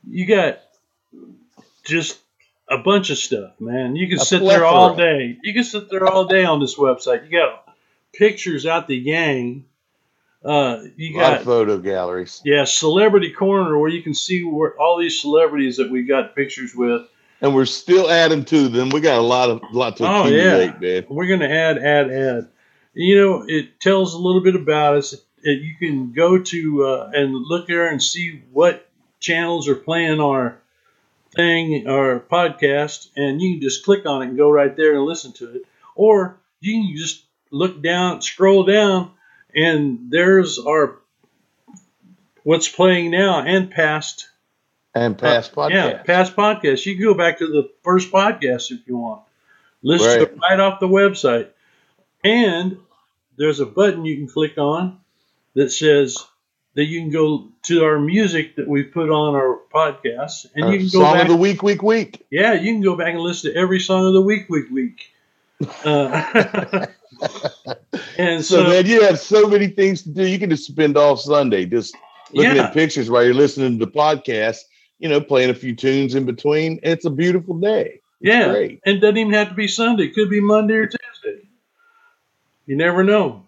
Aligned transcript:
You 0.09 0.25
got 0.25 0.59
just 1.85 2.19
a 2.69 2.77
bunch 2.77 3.09
of 3.09 3.17
stuff, 3.17 3.51
man. 3.59 3.95
You 3.95 4.07
can 4.07 4.19
A 4.19 4.25
sit 4.25 4.43
there 4.43 4.65
all 4.65 4.95
day. 4.95 5.37
You 5.43 5.53
can 5.53 5.63
sit 5.63 5.89
there 5.89 6.07
all 6.07 6.25
day 6.25 6.43
on 6.43 6.59
this 6.59 6.75
website. 6.75 7.29
You 7.29 7.37
got 7.39 7.75
pictures 8.13 8.65
out 8.65 8.87
the 8.87 9.01
gang. 9.01 9.65
Uh, 10.43 10.83
you 10.97 11.17
got 11.17 11.43
photo 11.43 11.77
galleries. 11.77 12.41
yeah, 12.43 12.65
celebrity 12.65 13.31
corner 13.31 13.77
where 13.79 13.89
you 13.89 14.03
can 14.03 14.13
see 14.13 14.43
where 14.43 14.77
all 14.77 14.99
these 14.99 15.21
celebrities 15.21 15.77
that 15.77 15.89
we 15.89 16.03
got 16.03 16.35
pictures 16.35 16.75
with. 16.75 17.03
And 17.39 17.53
we're 17.55 17.65
still 17.65 18.09
adding 18.09 18.43
to 18.45 18.67
them. 18.67 18.89
We 18.89 18.99
got 19.01 19.19
a 19.19 19.21
lot 19.21 19.49
of 19.49 19.61
lot 19.71 19.97
to 19.97 20.05
Oh, 20.05 20.21
accumulate, 20.23 20.81
man. 20.81 21.05
We're 21.09 21.27
going 21.27 21.41
to 21.41 21.49
add, 21.49 21.77
add, 21.77 22.11
add. 22.11 22.49
You 22.93 23.17
know, 23.17 23.45
it 23.47 23.79
tells 23.79 24.13
a 24.13 24.17
little 24.17 24.41
bit 24.41 24.55
about 24.55 24.95
us. 24.95 25.13
It, 25.13 25.21
you 25.51 25.75
can 25.77 26.11
go 26.13 26.39
to 26.41 26.85
uh, 26.85 27.11
and 27.13 27.33
look 27.33 27.67
there 27.67 27.87
and 27.87 28.01
see 28.01 28.41
what 28.51 28.87
channels 29.19 29.67
are 29.67 29.75
playing 29.75 30.19
our 30.19 30.57
thing, 31.35 31.87
our 31.87 32.19
podcast, 32.19 33.09
and 33.15 33.41
you 33.41 33.53
can 33.55 33.61
just 33.61 33.83
click 33.85 34.05
on 34.05 34.21
it 34.21 34.29
and 34.29 34.37
go 34.37 34.49
right 34.49 34.75
there 34.75 34.93
and 34.95 35.03
listen 35.03 35.31
to 35.33 35.55
it. 35.55 35.63
Or 35.95 36.37
you 36.59 36.81
can 36.83 36.95
just 36.97 37.23
look 37.51 37.81
down, 37.81 38.21
scroll 38.21 38.63
down, 38.63 39.11
and 39.55 40.09
there's 40.09 40.59
our 40.59 40.99
what's 42.43 42.67
playing 42.67 43.11
now 43.11 43.39
and 43.41 43.71
past 43.71 44.29
And 44.93 45.17
past 45.17 45.57
uh, 45.57 45.67
Yeah, 45.69 46.03
past 46.03 46.35
podcasts. 46.35 46.85
You 46.85 46.95
can 46.95 47.03
go 47.05 47.13
back 47.13 47.39
to 47.39 47.47
the 47.47 47.69
first 47.83 48.11
podcast 48.11 48.71
if 48.71 48.87
you 48.87 48.97
want. 48.97 49.21
Listen 49.81 50.19
to 50.19 50.25
Right. 50.25 50.33
it 50.33 50.39
right 50.39 50.59
off 50.59 50.79
the 50.79 50.87
website. 50.87 51.49
And 52.23 52.77
there's 53.37 53.59
a 53.59 53.65
button 53.65 54.05
you 54.05 54.15
can 54.17 54.27
click 54.27 54.57
on 54.57 54.99
that 55.55 55.69
says 55.71 56.17
that 56.75 56.85
you 56.85 57.01
can 57.01 57.11
go 57.11 57.49
to 57.65 57.83
our 57.83 57.99
music 57.99 58.55
that 58.55 58.67
we 58.67 58.83
put 58.83 59.09
on 59.09 59.35
our 59.35 59.59
podcast, 59.73 60.47
and 60.55 60.65
Our 60.65 60.71
you 60.73 60.77
can 60.79 60.87
go 60.87 60.99
song 61.05 61.13
back. 61.13 61.21
of 61.23 61.27
the 61.29 61.35
week, 61.37 61.61
week, 61.61 61.83
week. 61.83 62.25
yeah, 62.31 62.53
you 62.53 62.73
can 62.73 62.81
go 62.81 62.95
back 62.95 63.09
and 63.13 63.19
listen 63.19 63.51
to 63.53 63.57
every 63.57 63.79
song 63.79 64.07
of 64.07 64.13
the 64.13 64.21
week, 64.21 64.49
week, 64.49 64.69
week. 64.71 65.11
Uh, 65.85 66.87
and 68.17 68.43
So, 68.43 68.63
so, 68.63 68.69
man, 68.69 68.85
you 68.85 69.01
have 69.03 69.19
so 69.19 69.47
many 69.47 69.67
things 69.67 70.01
to 70.03 70.09
do. 70.09 70.25
You 70.27 70.39
can 70.39 70.49
just 70.49 70.65
spend 70.65 70.97
all 70.97 71.15
Sunday 71.15 71.65
just 71.65 71.95
looking 72.33 72.55
yeah, 72.55 72.65
at 72.65 72.73
pictures 72.73 73.09
while 73.09 73.23
you're 73.23 73.33
listening 73.35 73.77
to 73.79 73.85
the 73.85 73.91
podcast. 73.91 74.57
You 74.99 75.09
know, 75.09 75.19
playing 75.21 75.49
a 75.49 75.53
few 75.53 75.75
tunes 75.75 76.15
in 76.15 76.25
between. 76.25 76.79
It's 76.81 77.05
a 77.05 77.09
beautiful 77.09 77.55
day. 77.59 77.99
yeah, 78.21 78.49
great. 78.49 78.79
and 78.85 78.97
it 78.97 78.99
doesn't 78.99 79.17
even 79.17 79.33
have 79.33 79.49
to 79.49 79.53
be 79.53 79.67
Sunday. 79.67 80.05
It 80.05 80.15
could 80.15 80.29
be 80.29 80.39
Monday 80.39 80.75
or 80.75 80.87
Tuesday. 80.87 81.47
You 82.65 82.77
never 82.77 83.03
know. 83.03 83.45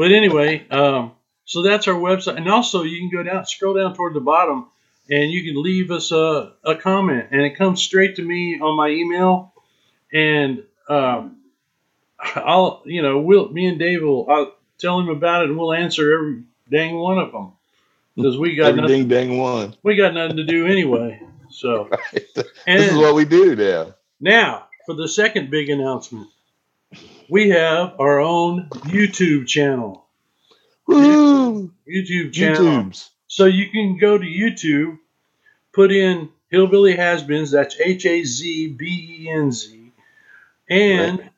But 0.00 0.12
anyway, 0.12 0.66
um, 0.70 1.12
so 1.44 1.60
that's 1.62 1.86
our 1.86 1.94
website, 1.94 2.38
and 2.38 2.48
also 2.48 2.84
you 2.84 3.00
can 3.00 3.10
go 3.10 3.22
down, 3.22 3.44
scroll 3.44 3.74
down 3.74 3.94
toward 3.94 4.14
the 4.14 4.20
bottom, 4.20 4.68
and 5.10 5.30
you 5.30 5.44
can 5.44 5.62
leave 5.62 5.90
us 5.90 6.10
a, 6.10 6.54
a 6.64 6.74
comment, 6.74 7.26
and 7.32 7.42
it 7.42 7.58
comes 7.58 7.82
straight 7.82 8.16
to 8.16 8.22
me 8.22 8.58
on 8.58 8.78
my 8.78 8.88
email, 8.88 9.52
and 10.10 10.62
um, 10.88 11.36
I'll, 12.18 12.82
you 12.86 13.02
know, 13.02 13.18
we'll, 13.18 13.50
me 13.50 13.66
and 13.66 13.78
Dave 13.78 14.00
will, 14.00 14.26
I'll 14.30 14.54
tell 14.78 14.98
him 14.98 15.10
about 15.10 15.42
it, 15.42 15.50
and 15.50 15.58
we'll 15.58 15.74
answer 15.74 16.14
every 16.14 16.44
dang 16.70 16.96
one 16.96 17.18
of 17.18 17.32
them 17.32 17.52
because 18.16 18.38
we 18.38 18.54
got 18.54 18.68
Every 18.68 18.80
nothing, 18.80 19.06
ding 19.06 19.28
dang 19.28 19.36
one. 19.38 19.76
we 19.82 19.96
got 19.96 20.14
nothing 20.14 20.38
to 20.38 20.44
do 20.44 20.66
anyway. 20.66 21.20
So, 21.50 21.90
this 22.14 22.46
and 22.66 22.82
is 22.82 22.96
what 22.96 23.14
we 23.14 23.26
do 23.26 23.54
now. 23.54 23.94
now, 24.18 24.68
for 24.86 24.94
the 24.94 25.08
second 25.08 25.50
big 25.50 25.68
announcement, 25.68 26.26
we 27.30 27.50
have 27.50 27.94
our 27.98 28.20
own 28.20 28.68
YouTube 28.70 29.46
channel. 29.46 30.06
Woo! 30.86 31.70
YouTube 31.88 32.32
channel. 32.32 32.62
YouTubes. 32.64 33.08
So 33.28 33.44
you 33.44 33.70
can 33.70 33.96
go 33.98 34.18
to 34.18 34.24
YouTube, 34.24 34.98
put 35.72 35.92
in 35.92 36.30
Hillbilly 36.48 36.96
Has-Beens, 36.96 37.52
that's 37.52 37.78
H 37.80 38.04
A 38.06 38.24
Z 38.24 38.68
B 38.76 39.24
E 39.24 39.30
N 39.30 39.52
Z, 39.52 39.92
and 40.68 41.20
Right. 41.20 41.30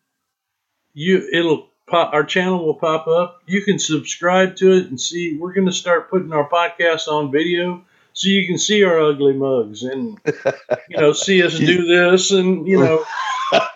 you 0.95 1.29
it'll 1.33 1.69
pop 1.87 2.15
our 2.15 2.25
channel 2.25 2.65
will 2.65 2.75
pop 2.77 3.07
up. 3.09 3.43
You 3.47 3.63
can 3.63 3.79
subscribe 3.79 4.57
to 4.57 4.73
it 4.73 4.87
and 4.87 4.99
see 4.99 5.37
we're 5.37 5.53
gonna 5.53 5.73
start 5.73 6.09
putting 6.09 6.33
our 6.33 6.49
podcast 6.49 7.09
on 7.09 7.31
video 7.31 7.85
so 8.15 8.29
you 8.29 8.47
can 8.47 8.59
see 8.59 8.85
our 8.85 9.01
ugly 9.01 9.33
mugs 9.35 9.83
and 9.83 10.19
you 10.89 10.97
know 10.97 11.13
see 11.13 11.43
us 11.43 11.59
do 11.59 11.85
this 11.87 12.31
and 12.31 12.67
you 12.67 12.79
know 12.79 13.05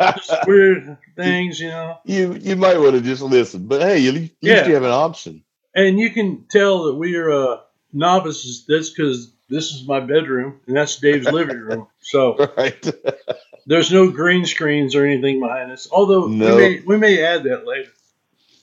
just 0.01 0.33
weird 0.47 0.99
things, 1.17 1.61
you 1.61 1.69
know. 1.69 1.99
you 2.05 2.33
you 2.35 2.57
might 2.57 2.79
want 2.79 2.93
to 2.95 3.01
just 3.01 3.23
listen, 3.23 3.67
but 3.67 3.83
hey, 3.83 4.11
least, 4.11 4.33
at 4.33 4.49
Yeah. 4.49 4.67
you 4.69 4.75
have 4.75 4.85
an 4.85 4.91
option. 4.91 5.43
And 5.75 5.99
you 5.99 6.11
can 6.11 6.47
tell 6.51 6.85
that 6.85 6.95
we 6.95 7.17
are 7.17 7.31
uh, 7.31 7.61
novices. 7.93 8.65
That's 8.67 8.89
because 8.91 9.33
this 9.51 9.73
is 9.73 9.87
my 9.87 10.01
bedroom 10.01 10.61
and 10.67 10.77
that's 10.77 10.97
Dave's 10.97 11.31
living 11.31 11.59
room. 11.59 11.87
So 12.01 12.37
Right? 12.57 12.93
there's 13.67 13.93
no 13.93 14.11
green 14.11 14.47
screens 14.47 14.95
or 14.95 15.05
anything 15.05 15.41
behind 15.41 15.73
us. 15.73 15.89
Although 15.91 16.27
No. 16.29 16.55
we 16.57 16.61
may 16.63 16.81
we 16.87 16.97
may 16.97 17.23
add 17.23 17.43
that 17.45 17.67
later. 17.67 17.91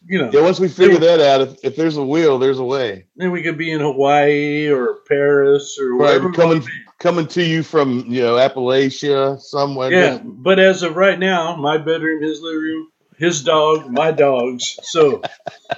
You 0.05 0.19
know, 0.19 0.29
yeah. 0.33 0.41
Once 0.41 0.59
we 0.59 0.67
figure 0.67 0.97
that 0.99 1.19
out, 1.21 1.41
if, 1.41 1.63
if 1.63 1.75
there's 1.75 1.95
a 1.97 2.03
will, 2.03 2.37
there's 2.37 2.59
a 2.59 2.63
way. 2.63 3.05
then 3.15 3.31
we 3.31 3.41
could 3.41 3.57
be 3.57 3.71
in 3.71 3.79
Hawaii 3.79 4.67
or 4.69 4.97
Paris 5.07 5.77
or 5.79 5.95
Right, 5.95 6.19
wherever. 6.21 6.31
coming 6.33 6.63
coming 6.99 7.27
to 7.27 7.43
you 7.43 7.63
from 7.63 8.05
you 8.11 8.21
know 8.21 8.35
Appalachia 8.35 9.39
somewhere. 9.39 9.91
Yeah, 9.91 10.19
but 10.21 10.59
as 10.59 10.83
of 10.83 10.95
right 10.97 11.17
now, 11.17 11.55
my 11.55 11.77
bedroom, 11.77 12.21
his 12.21 12.41
living 12.41 12.59
room, 12.61 12.87
his 13.17 13.43
dog, 13.43 13.89
my 13.89 14.11
dogs. 14.11 14.77
So 14.83 15.21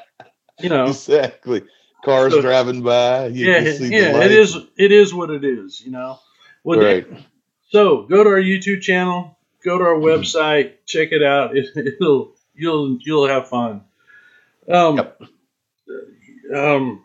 you 0.60 0.70
know, 0.70 0.86
exactly. 0.88 1.64
Cars 2.04 2.34
So- 2.34 2.42
driving 2.42 2.82
by. 2.82 3.28
You 3.28 3.46
yeah, 3.52 3.60
yeah, 3.60 4.24
it 4.24 4.32
is 4.32 4.58
it 4.78 4.92
is 4.92 5.14
what 5.14 5.30
it 5.30 5.44
is. 5.44 5.82
You 5.86 5.92
know. 5.92 6.20
Well, 6.64 6.80
right. 6.80 7.06
So 7.70 8.04
go 8.04 8.24
to 8.24 8.30
our 8.30 8.42
YouTube 8.42 8.82
channel, 8.82 9.38
go 9.64 9.78
to 9.78 9.84
our 9.84 9.96
website, 9.96 10.74
check 10.86 11.10
it 11.12 11.22
out. 11.24 11.56
It, 11.56 11.68
it'll 12.00 12.36
you'll 12.56 12.98
you'll 13.02 13.28
have 13.28 13.50
fun. 13.50 13.82
Um, 14.70 14.98
Yep. 14.98 15.22
um, 16.56 17.04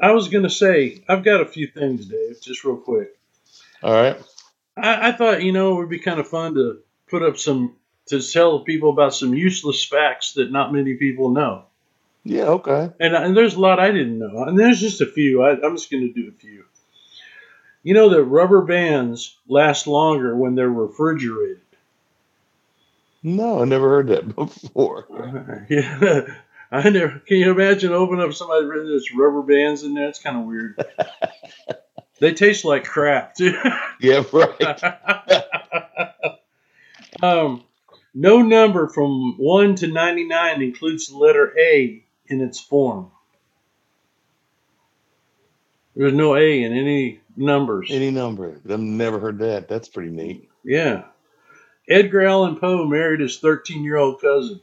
I 0.00 0.12
was 0.12 0.28
gonna 0.28 0.50
say 0.50 1.02
I've 1.08 1.24
got 1.24 1.40
a 1.40 1.46
few 1.46 1.66
things, 1.66 2.06
Dave, 2.06 2.40
just 2.42 2.64
real 2.64 2.76
quick. 2.76 3.16
All 3.82 3.92
right. 3.92 4.20
I, 4.76 5.08
I 5.08 5.12
thought 5.12 5.42
you 5.42 5.52
know 5.52 5.74
it 5.74 5.78
would 5.80 5.88
be 5.90 5.98
kind 5.98 6.20
of 6.20 6.28
fun 6.28 6.54
to 6.54 6.80
put 7.08 7.22
up 7.22 7.38
some 7.38 7.76
to 8.06 8.20
tell 8.20 8.60
people 8.60 8.90
about 8.90 9.14
some 9.14 9.34
useless 9.34 9.84
facts 9.84 10.34
that 10.34 10.50
not 10.52 10.72
many 10.72 10.94
people 10.94 11.30
know. 11.30 11.64
Yeah, 12.24 12.44
okay. 12.44 12.90
And, 13.00 13.14
and 13.14 13.36
there's 13.36 13.54
a 13.54 13.60
lot 13.60 13.78
I 13.80 13.90
didn't 13.90 14.18
know. 14.18 14.44
And 14.44 14.58
there's 14.58 14.80
just 14.80 15.00
a 15.00 15.06
few. 15.06 15.42
I, 15.42 15.52
I'm 15.52 15.76
just 15.76 15.90
going 15.90 16.06
to 16.06 16.12
do 16.12 16.28
a 16.28 16.32
few. 16.32 16.64
You 17.82 17.94
know 17.94 18.08
that 18.10 18.24
rubber 18.24 18.62
bands 18.62 19.36
last 19.46 19.86
longer 19.86 20.34
when 20.34 20.54
they're 20.54 20.70
refrigerated. 20.70 21.60
No, 23.22 23.60
I 23.60 23.64
never 23.64 23.88
heard 23.88 24.08
that 24.08 24.34
before. 24.34 25.06
yeah. 25.70 26.34
I 26.70 26.88
never. 26.88 27.20
Can 27.20 27.36
you 27.38 27.50
imagine 27.50 27.92
opening 27.92 28.24
up 28.24 28.32
somebody's 28.34 28.68
written 28.68 28.88
there's 28.88 29.14
rubber 29.14 29.42
bands 29.42 29.82
in 29.82 29.94
there? 29.94 30.08
It's 30.08 30.18
kind 30.18 30.36
of 30.36 30.44
weird. 30.44 30.82
they 32.20 32.34
taste 32.34 32.64
like 32.64 32.84
crap 32.84 33.34
too. 33.34 33.56
Yeah, 34.00 34.24
right. 34.32 34.82
um, 37.22 37.64
no 38.14 38.42
number 38.42 38.88
from 38.88 39.36
one 39.38 39.74
to 39.76 39.86
ninety 39.86 40.24
nine 40.24 40.62
includes 40.62 41.08
the 41.08 41.16
letter 41.16 41.54
A 41.58 42.02
in 42.26 42.40
its 42.40 42.58
form. 42.60 43.10
There's 45.94 46.12
no 46.12 46.34
A 46.34 46.62
in 46.62 46.72
any 46.72 47.20
numbers. 47.36 47.90
Any 47.90 48.10
number. 48.10 48.60
I've 48.68 48.80
never 48.80 49.18
heard 49.20 49.38
that. 49.38 49.68
That's 49.68 49.88
pretty 49.88 50.10
neat. 50.10 50.48
Yeah. 50.64 51.04
Edgar 51.88 52.22
Allan 52.22 52.56
Poe 52.56 52.86
married 52.86 53.20
his 53.20 53.38
13 53.38 53.84
year 53.84 53.96
old 53.96 54.20
cousin. 54.20 54.60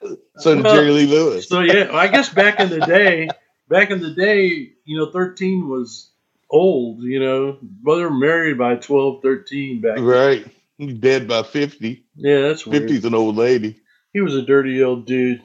So 0.38 0.54
did 0.54 0.62
Well, 0.62 0.74
Jerry 0.74 0.92
Lee 0.92 1.06
Lewis. 1.06 1.48
So 1.48 1.60
yeah, 1.60 1.90
I 1.92 2.06
guess 2.06 2.28
back 2.28 2.60
in 2.60 2.70
the 2.70 2.78
day, 2.78 3.28
back 3.68 3.90
in 3.90 4.00
the 4.00 4.12
day, 4.12 4.70
you 4.84 4.96
know, 4.96 5.10
13 5.10 5.68
was 5.68 6.10
old, 6.48 7.02
you 7.02 7.18
know. 7.18 7.58
Were 7.82 8.10
married 8.10 8.56
by 8.56 8.76
12, 8.76 9.20
13 9.20 9.80
back 9.80 9.96
then. 9.96 10.04
Right. 10.04 10.46
He's 10.76 10.94
dead 10.94 11.26
by 11.26 11.42
50. 11.42 12.04
Yeah, 12.14 12.42
that's 12.42 12.64
weird. 12.64 12.88
50's 12.88 13.04
an 13.04 13.14
old 13.14 13.34
lady. 13.36 13.80
He 14.12 14.20
was 14.20 14.36
a 14.36 14.42
dirty 14.42 14.82
old 14.82 15.06
dude. 15.06 15.42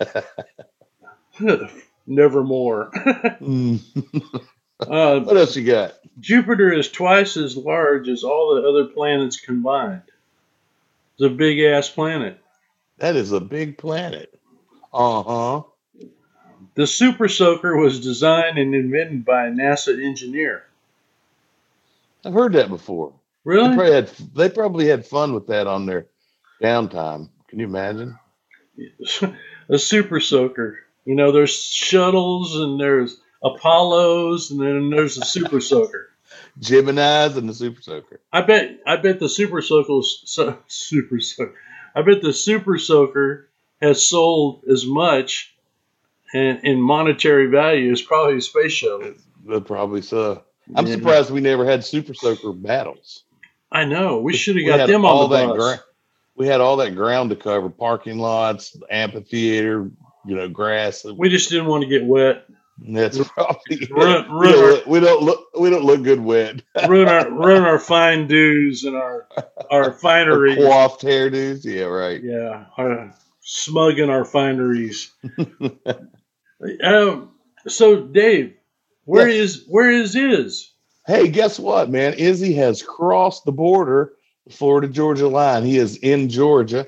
Nevermore. 2.06 2.90
Mm. 2.92 3.80
uh, 4.80 5.20
what 5.20 5.36
else 5.36 5.56
you 5.56 5.64
got? 5.64 5.94
Jupiter 6.20 6.72
is 6.72 6.90
twice 6.90 7.36
as 7.36 7.56
large 7.56 8.08
as 8.08 8.22
all 8.24 8.54
the 8.54 8.68
other 8.68 8.92
planets 8.92 9.40
combined. 9.40 10.02
It's 11.14 11.24
a 11.24 11.28
big 11.28 11.60
ass 11.60 11.88
planet. 11.88 12.41
That 12.98 13.16
is 13.16 13.32
a 13.32 13.40
big 13.40 13.78
planet. 13.78 14.38
Uh 14.92 15.22
huh. 15.22 15.62
The 16.74 16.86
Super 16.86 17.28
Soaker 17.28 17.76
was 17.76 18.00
designed 18.00 18.58
and 18.58 18.74
invented 18.74 19.24
by 19.24 19.46
a 19.46 19.50
NASA 19.50 20.02
engineer. 20.02 20.64
I've 22.24 22.32
heard 22.32 22.52
that 22.54 22.68
before. 22.68 23.10
They 23.44 23.50
Really? 23.50 23.74
probably, 23.74 23.92
had, 23.92 24.08
they 24.34 24.48
probably 24.48 24.86
had 24.86 25.04
fun 25.06 25.34
with 25.34 25.48
that 25.48 25.66
on 25.66 25.86
their 25.86 26.06
downtime. 26.62 27.28
Can 27.48 27.58
you 27.58 27.66
imagine? 27.66 28.18
a 29.68 29.78
Super 29.78 30.20
Soaker. 30.20 30.78
You 31.04 31.14
know, 31.16 31.32
there's 31.32 31.54
shuttles 31.54 32.56
and 32.56 32.80
there's 32.80 33.20
Apollos 33.42 34.50
and 34.50 34.60
then 34.60 34.90
there's 34.90 35.18
a 35.18 35.24
Super 35.24 35.60
Soaker. 35.60 36.08
Gemini's 36.58 37.36
and 37.36 37.48
the 37.48 37.54
Super 37.54 37.82
Soaker. 37.82 38.20
I 38.32 38.42
bet 38.42 38.80
I 38.86 38.96
bet 38.96 39.18
the 39.18 39.28
Super 39.28 39.60
Soaker 39.60 40.00
so, 40.02 40.58
Super 40.68 41.20
Soaker. 41.20 41.54
I 41.94 42.02
bet 42.02 42.22
the 42.22 42.32
Super 42.32 42.78
Soaker 42.78 43.48
has 43.80 44.06
sold 44.08 44.64
as 44.70 44.86
much 44.86 45.54
in, 46.32 46.58
in 46.64 46.80
monetary 46.80 47.46
value 47.46 47.92
as 47.92 48.00
probably 48.00 48.36
a 48.38 48.40
space 48.40 48.72
shuttle. 48.72 49.14
But 49.44 49.66
probably 49.66 50.02
so. 50.02 50.42
I'm 50.74 50.86
Yeah. 50.86 50.94
surprised 50.94 51.30
we 51.30 51.40
never 51.40 51.64
had 51.64 51.84
Super 51.84 52.14
Soaker 52.14 52.52
battles. 52.52 53.24
I 53.70 53.84
know. 53.84 54.18
We 54.20 54.34
should 54.34 54.56
have 54.56 54.66
got 54.66 54.86
them 54.86 55.04
all 55.04 55.24
on 55.24 55.30
the 55.30 55.36
that 55.36 55.46
bus. 55.48 55.56
gra- 55.56 55.84
we 56.36 56.46
had 56.46 56.60
all 56.60 56.76
that 56.76 56.94
ground 56.94 57.30
to 57.30 57.36
cover: 57.36 57.68
parking 57.68 58.18
lots, 58.18 58.76
amphitheater, 58.90 59.90
you 60.26 60.36
know, 60.36 60.48
grass. 60.48 61.04
we 61.04 61.28
just 61.28 61.50
didn't 61.50 61.66
want 61.66 61.82
to 61.82 61.88
get 61.88 62.04
wet. 62.04 62.46
That's 62.78 63.18
probably 63.28 63.86
Run- 63.90 64.24
we, 64.38 64.46
run 64.46 64.52
don't 64.52 64.64
our- 64.64 64.70
look, 64.72 64.86
we 64.86 65.00
don't 65.00 65.22
look 65.22 65.44
we 65.58 65.70
don't 65.70 65.84
look 65.84 66.02
good 66.02 66.20
wet. 66.20 66.62
ruin 66.88 67.08
our 67.08 67.30
ruin 67.30 67.62
our 67.62 67.78
fine 67.78 68.26
dues 68.26 68.84
and 68.84 68.96
our 68.96 69.28
our 69.70 69.92
finery 70.02 70.56
coiffed 70.56 71.02
hairdos. 71.02 71.64
Yeah, 71.64 71.84
right. 71.84 72.22
Yeah, 72.22 72.64
our, 72.76 73.14
smug 73.40 73.98
in 73.98 74.10
our 74.10 74.24
fineries. 74.24 75.10
um, 76.84 77.30
so 77.68 78.02
Dave, 78.06 78.54
where 79.04 79.28
Yes. 79.28 79.36
is 79.56 79.64
where 79.68 79.90
is 79.90 80.14
his? 80.14 80.70
Hey, 81.06 81.28
guess 81.28 81.58
what, 81.58 81.90
man? 81.90 82.14
Izzy 82.14 82.54
has 82.54 82.82
crossed 82.82 83.44
the 83.44 83.52
border, 83.52 84.12
Florida 84.50 84.86
Georgia 84.88 85.28
line. 85.28 85.64
He 85.64 85.76
is 85.78 85.96
in 85.96 86.28
Georgia, 86.28 86.86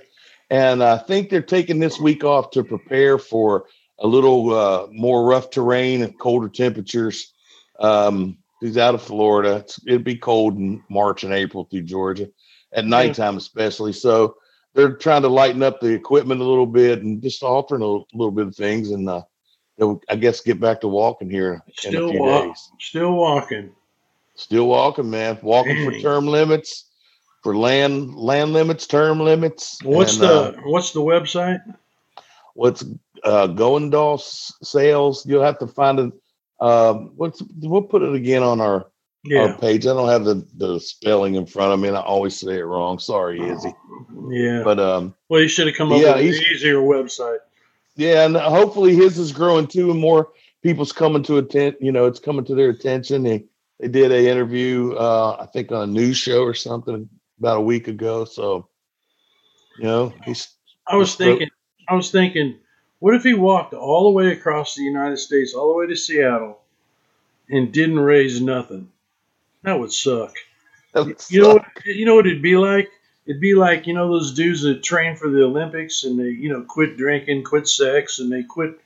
and 0.51 0.83
I 0.83 0.99
think 0.99 1.31
they're 1.31 1.43
taking 1.43 1.79
this 1.81 1.99
week 1.99 2.23
off 2.25 2.51
to 2.53 2.63
prepare 2.65 3.19
for 3.19 3.65
a 3.99 4.07
little 4.07 4.53
uh, 4.53 4.87
more 4.91 5.25
rough 5.25 5.51
terrain 5.51 6.03
and 6.03 6.19
colder 6.19 6.49
temperatures. 6.49 7.33
Um, 7.79 8.39
he's 8.61 8.79
out 8.79 8.95
of 8.95 9.03
Florida. 9.03 9.57
It's, 9.57 9.79
it'd 9.87 10.05
be 10.05 10.17
cold 10.17 10.57
in 10.59 10.83
March 10.89 11.25
and 11.25 11.33
April 11.33 11.65
through 11.65 11.83
Georgia 11.83 12.29
at 12.73 12.85
nighttime, 12.85 13.37
especially. 13.37 13.93
So 13.93 14.37
they're 14.75 14.97
trying 14.97 15.23
to 15.23 15.29
lighten 15.29 15.63
up 15.63 15.81
the 15.81 15.93
equipment 15.93 16.41
a 16.41 16.45
little 16.45 16.67
bit 16.67 17.03
and 17.03 17.23
just 17.23 17.43
offering 17.43 17.83
a 17.83 17.87
little, 17.87 18.09
little 18.13 18.33
bit 18.33 18.49
of 18.49 18.57
things. 18.57 18.91
And 18.91 19.09
uh, 19.09 19.23
I 20.09 20.17
guess, 20.17 20.41
get 20.41 20.61
back 20.61 20.81
to 20.81 20.89
walking 20.89 21.31
here 21.31 21.63
in 21.85 21.97
a 21.97 22.09
few 22.09 22.21
walk, 22.21 22.45
days. 22.45 22.71
still 22.81 23.13
walking. 23.13 23.71
Still 24.37 24.67
walking, 24.67 25.11
man. 25.11 25.39
Walking 25.43 25.85
for 25.85 25.99
term 26.01 26.27
limits, 26.27 26.91
for 27.43 27.57
land 27.57 28.15
land 28.17 28.53
limits, 28.53 28.87
term 28.87 29.21
limits. 29.21 29.79
What's 29.83 30.15
and, 30.15 30.23
the 30.23 30.33
uh, 30.33 30.53
what's 30.65 30.91
the 30.91 31.01
website? 31.01 31.61
What's 32.55 32.83
uh 33.23 33.49
Goendahl 33.49 34.15
s- 34.15 34.53
sales? 34.63 35.25
You'll 35.27 35.43
have 35.45 35.59
to 35.59 35.67
find 35.67 35.99
it. 36.01 36.13
Um, 36.61 37.13
what's 37.17 37.43
we'll 37.61 37.83
put 37.83 38.03
it 38.03 38.15
again 38.15 38.43
on 38.43 38.61
our, 38.61 38.87
Yeah, 39.25 39.41
our 39.43 39.59
page. 39.59 39.87
I 39.87 39.93
don't 39.93 40.09
have 40.09 40.25
the, 40.25 40.47
the 40.57 40.79
spelling 40.81 41.35
in 41.35 41.47
front 41.47 41.73
of 41.73 41.81
me, 41.81 41.89
and 41.89 41.97
I 41.97 42.01
always 42.01 42.39
say 42.39 42.59
it 42.59 42.65
wrong. 42.65 42.99
Sorry, 42.99 43.47
Izzy. 43.47 43.75
yeah. 44.29 44.63
But 44.65 44.79
um, 44.81 45.15
well, 45.29 45.41
you 45.43 45.49
should 45.49 45.67
have 45.67 45.77
come 45.77 45.93
up 45.93 46.01
Yeah, 46.01 46.15
with 46.17 46.27
an 46.27 46.43
easier 46.53 46.77
website. 46.77 47.39
yeah, 47.97 48.25
and 48.25 48.37
hopefully 48.37 48.95
his 48.95 49.19
is 49.19 49.33
growing 49.33 49.67
too, 49.67 49.91
and 49.91 50.01
more 50.01 50.31
people's 50.63 50.93
coming 50.93 51.23
to 51.25 51.39
attend. 51.39 51.77
You 51.81 51.93
know, 51.93 52.07
it's 52.07 52.21
coming 52.21 52.45
to 52.47 52.55
their 52.55 52.71
attention. 52.71 53.23
They 53.25 53.45
they 53.81 53.89
did 53.89 54.13
a 54.13 54.29
interview, 54.31 54.93
uh, 54.95 55.37
I 55.41 55.47
think, 55.47 55.73
on 55.73 55.83
a 55.83 55.87
news 55.93 56.17
show 56.17 56.43
or 56.45 56.55
something 56.55 57.09
about 57.41 57.59
a 57.59 57.63
week 57.63 57.89
ago. 57.89 58.25
So, 58.25 58.69
you 59.79 59.85
know, 59.85 60.15
he's 60.25 60.49
I 60.87 60.95
was 60.97 61.17
thinking, 61.17 61.49
I 61.89 61.95
was 61.95 62.11
thinking, 62.11 62.59
what 62.99 63.15
if 63.15 63.23
he 63.23 63.35
walked 63.35 63.75
all 63.75 64.05
the 64.05 64.17
way 64.17 64.33
across 64.33 64.75
the 64.75 64.83
United 64.83 65.19
States, 65.19 65.55
all 65.55 65.69
the 65.73 65.79
way 65.79 65.87
to 65.87 65.97
Seattle, 65.97 66.61
and 67.49 67.73
didn't 67.73 68.01
raise 68.01 68.41
nothing? 68.41 68.91
That 69.63 69.79
would 69.79 69.93
suck. 69.93 70.35
That 70.93 71.07
would 71.07 71.23
You 71.29 71.43
know, 71.43 71.55
what, 71.55 71.67
you 71.85 72.07
know 72.07 72.15
what 72.15 72.27
it'd 72.27 72.43
be 72.43 72.57
like? 72.57 72.89
It'd 73.27 73.41
be 73.41 73.55
like 73.55 73.87
you 73.87 73.95
know 73.95 74.09
those 74.09 74.35
dudes 74.35 74.63
that 74.63 74.83
train 74.83 75.17
for 75.17 75.31
the 75.31 75.45
Olympics 75.45 76.05
and 76.05 76.19
they 76.19 76.29
you 76.29 76.51
know 76.51 76.63
quit 76.63 76.97
drinking, 76.97 77.45
quit 77.45 77.67
sex, 77.67 78.19
and 78.19 78.31
they 78.31 78.43
quit 78.43 78.79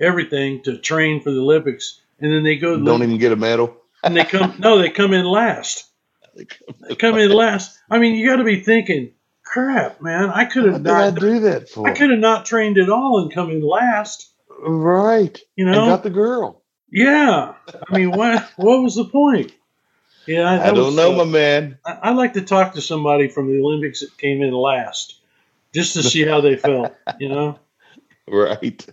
everything 0.00 0.62
to 0.62 0.78
train 0.78 1.22
for 1.22 1.30
the 1.30 1.40
Olympics, 1.40 2.00
and 2.20 2.32
then 2.32 2.42
they 2.42 2.56
go 2.56 2.82
don't 2.82 3.02
even 3.02 3.18
get 3.18 3.32
a 3.32 3.36
medal. 3.36 3.76
and 4.02 4.16
they 4.16 4.24
come 4.24 4.54
no, 4.58 4.78
they 4.78 4.90
come 4.90 5.12
in 5.12 5.24
last. 5.24 5.88
They 6.80 6.94
come 6.96 7.18
in 7.18 7.30
last. 7.30 7.78
I 7.90 7.98
mean, 7.98 8.16
you 8.16 8.26
got 8.26 8.36
to 8.36 8.44
be 8.44 8.60
thinking, 8.60 9.12
crap, 9.44 10.00
man, 10.00 10.30
I 10.30 10.44
could 10.46 10.64
What 10.64 10.72
have 10.74 10.82
did 10.84 10.92
I 10.92 11.10
not, 11.10 11.20
do 11.20 11.40
that 11.40 11.68
for? 11.68 11.86
I 11.88 11.92
could 11.94 12.10
have 12.10 12.18
not 12.20 12.46
trained 12.46 12.78
at 12.78 12.88
all 12.90 13.20
and 13.20 13.32
come 13.32 13.50
in 13.50 13.62
last. 13.62 14.30
right. 14.60 15.38
You 15.56 15.66
And 15.66 15.74
know? 15.76 15.86
got 15.86 16.02
the 16.02 16.10
girl. 16.10 16.62
yeah. 16.90 17.54
I 17.90 17.96
mean, 17.96 18.10
what 18.16 18.42
what 18.56 18.82
was 18.82 18.94
the 18.96 19.04
point? 19.04 19.52
Yeah, 20.26 20.48
I 20.62 20.70
don't 20.70 20.86
was, 20.86 20.94
know, 20.96 21.14
uh, 21.14 21.24
my 21.24 21.30
man. 21.30 21.78
I- 21.84 21.98
I'd 22.10 22.16
like 22.16 22.34
to 22.34 22.42
talk 22.42 22.74
to 22.74 22.80
somebody 22.80 23.28
from 23.28 23.48
the 23.48 23.60
Olympics 23.60 24.00
that 24.00 24.16
came 24.18 24.40
in 24.42 24.52
last, 24.52 25.18
just 25.74 25.94
to 25.94 26.02
see 26.04 26.22
how 26.24 26.40
they 26.40 26.56
felt. 26.56 26.94
You 27.18 27.28
know, 27.28 27.58
Right. 28.28 28.86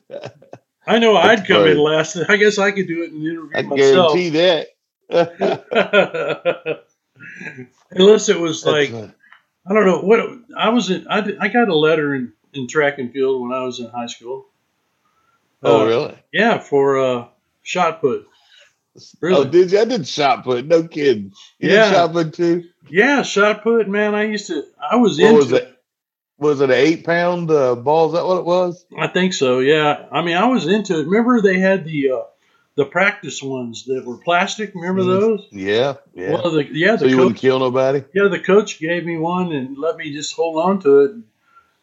I 0.88 0.98
know 0.98 1.13
That's 1.13 1.41
I'd 1.41 1.48
come 1.48 1.68
in 1.68 1.77
last. 1.77 2.18
I 2.27 2.38
guess 2.38 2.58
I 2.58 2.72
could 2.72 2.88
do 2.88 3.03
it 3.03 3.12
in 3.12 3.22
the 3.24 3.29
interview 3.29 3.51
I 3.56 3.62
myself. 3.62 4.13
guarantee 4.13 4.29
that. 4.29 4.68
Unless 7.91 8.29
it 8.29 8.39
was 8.39 8.63
That's, 8.63 8.91
like 8.91 9.12
I 9.70 9.74
don't 9.74 9.86
know 9.86 10.02
what 10.02 10.20
I 10.58 10.70
was 10.70 10.90
in. 10.90 11.08
I, 11.08 11.20
I 11.40 11.48
got 11.50 11.70
a 11.70 11.76
letter 11.76 12.16
in, 12.16 12.34
in 12.54 12.68
track 12.68 12.98
and 12.98 13.12
field 13.14 13.42
when 13.42 13.52
I 13.52 13.64
was 13.64 13.80
in 13.80 13.88
high 13.90 14.08
school. 14.08 14.48
oh, 15.64 15.82
Uh, 15.82 15.86
really? 15.86 16.16
Yeah, 16.34 16.58
for 16.60 16.98
uh, 17.00 17.28
shot 17.62 18.02
put. 18.02 18.28
Really? 19.22 19.36
Oh, 19.36 19.50
did 19.50 19.72
you? 19.72 19.80
I 19.80 19.86
did 19.86 20.08
shot 20.08 20.44
put. 20.44 20.66
No 20.66 20.88
kidding. 20.88 21.34
You 21.60 21.70
Yeah. 21.70 21.92
shot 21.92 22.12
put 22.14 22.34
too? 22.34 22.64
Yeah, 22.90 23.22
shot 23.22 23.62
put. 23.64 23.88
Man, 23.88 24.16
I 24.16 24.24
used 24.24 24.48
to. 24.48 24.64
I 24.92 24.96
was 24.96 25.20
into 25.20 25.36
was 25.36 25.52
it? 25.52 25.76
Was 26.40 26.62
it 26.62 26.70
an 26.70 26.76
eight 26.76 27.06
pound 27.06 27.52
uh, 27.52 27.76
ball? 27.76 28.08
Is 28.08 28.14
that 28.14 28.26
what 28.26 28.40
it 28.40 28.46
was? 28.46 28.86
I 28.98 29.08
think 29.08 29.34
so. 29.34 29.60
Yeah. 29.60 30.08
I 30.12 30.22
mean, 30.24 30.36
I 30.38 30.48
was 30.48 30.66
into 30.68 31.00
it. 31.00 31.06
Remember 31.06 31.42
they 31.42 31.60
had 31.60 31.86
the 31.86 32.12
uh, 32.12 32.22
the 32.79 32.86
practice 32.86 33.43
ones 33.43 33.83
that 33.86 34.05
were 34.05 34.17
plastic. 34.17 34.71
Remember 34.74 35.01
Mhm. 35.03 35.19
those? 35.19 35.48
Yeah. 35.51 35.95
Yeah. 36.15 36.31
Well, 36.33 36.51
the, 36.51 36.65
yeah, 36.71 36.95
so 36.95 37.05
you 37.05 37.12
coach, 37.15 37.19
wouldn't 37.19 37.38
kill 37.38 37.59
nobody? 37.59 38.03
yeah, 38.15 38.27
the 38.29 38.39
coach 38.39 38.79
gave 38.79 39.05
me 39.05 39.17
one 39.17 39.51
and 39.51 39.77
let 39.77 39.98
me 39.98 40.13
just 40.13 40.33
hold 40.36 40.55
on 40.63 40.79
to 40.81 41.00
it. 41.01 41.12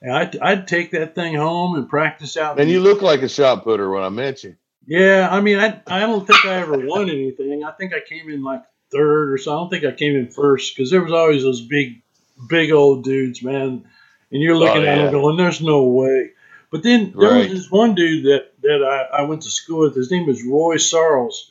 And 0.02 0.12
I'd, 0.12 0.38
I'd 0.38 0.68
take 0.68 0.92
that 0.92 1.14
thing 1.14 1.34
home 1.34 1.76
and 1.76 1.88
practice 1.88 2.36
out. 2.36 2.58
And 2.60 2.70
you 2.70 2.80
look 2.80 3.02
like 3.02 3.22
a 3.22 3.28
shot 3.28 3.64
putter 3.64 3.90
when 3.90 4.02
I 4.02 4.08
met 4.08 4.42
you. 4.44 4.56
Yeah, 4.86 5.28
I 5.30 5.40
mean, 5.40 5.58
I 5.58 5.80
I 5.86 6.00
don't 6.00 6.26
think 6.26 6.44
I 6.46 6.54
ever 6.62 6.78
won 6.78 7.10
anything. 7.10 7.62
I 7.64 7.72
think 7.72 7.92
I 7.92 8.00
came 8.08 8.30
in 8.30 8.42
like 8.44 8.62
third 8.92 9.32
or 9.32 9.38
so. 9.38 9.52
I 9.52 9.56
don't 9.56 9.68
think 9.70 9.84
I 9.84 9.90
came 9.92 10.14
in 10.16 10.28
first 10.30 10.74
because 10.76 10.90
there 10.90 11.02
was 11.02 11.12
always 11.12 11.42
those 11.42 11.60
big, 11.60 12.02
big 12.48 12.70
old 12.70 13.04
dudes, 13.04 13.42
man. 13.42 13.84
And 14.32 14.42
you're 14.42 14.56
looking 14.56 14.82
Oh, 14.82 14.86
at 14.86 14.96
yeah. 14.96 15.02
them 15.04 15.12
going, 15.12 15.36
"There's 15.36 15.60
no 15.60 15.84
way." 15.84 16.30
But 16.70 16.82
then 16.82 17.12
there 17.18 17.30
Right. 17.30 17.48
was 17.50 17.58
this 17.62 17.70
one 17.70 17.94
dude 17.96 18.24
that 18.26 18.55
that 18.66 19.08
I, 19.12 19.18
I 19.18 19.23
went 19.23 19.42
to 19.42 19.50
school 19.50 19.80
with. 19.80 19.94
His 19.94 20.11
name 20.11 20.26
was 20.26 20.42
Roy 20.44 20.76
Sarles, 20.76 21.50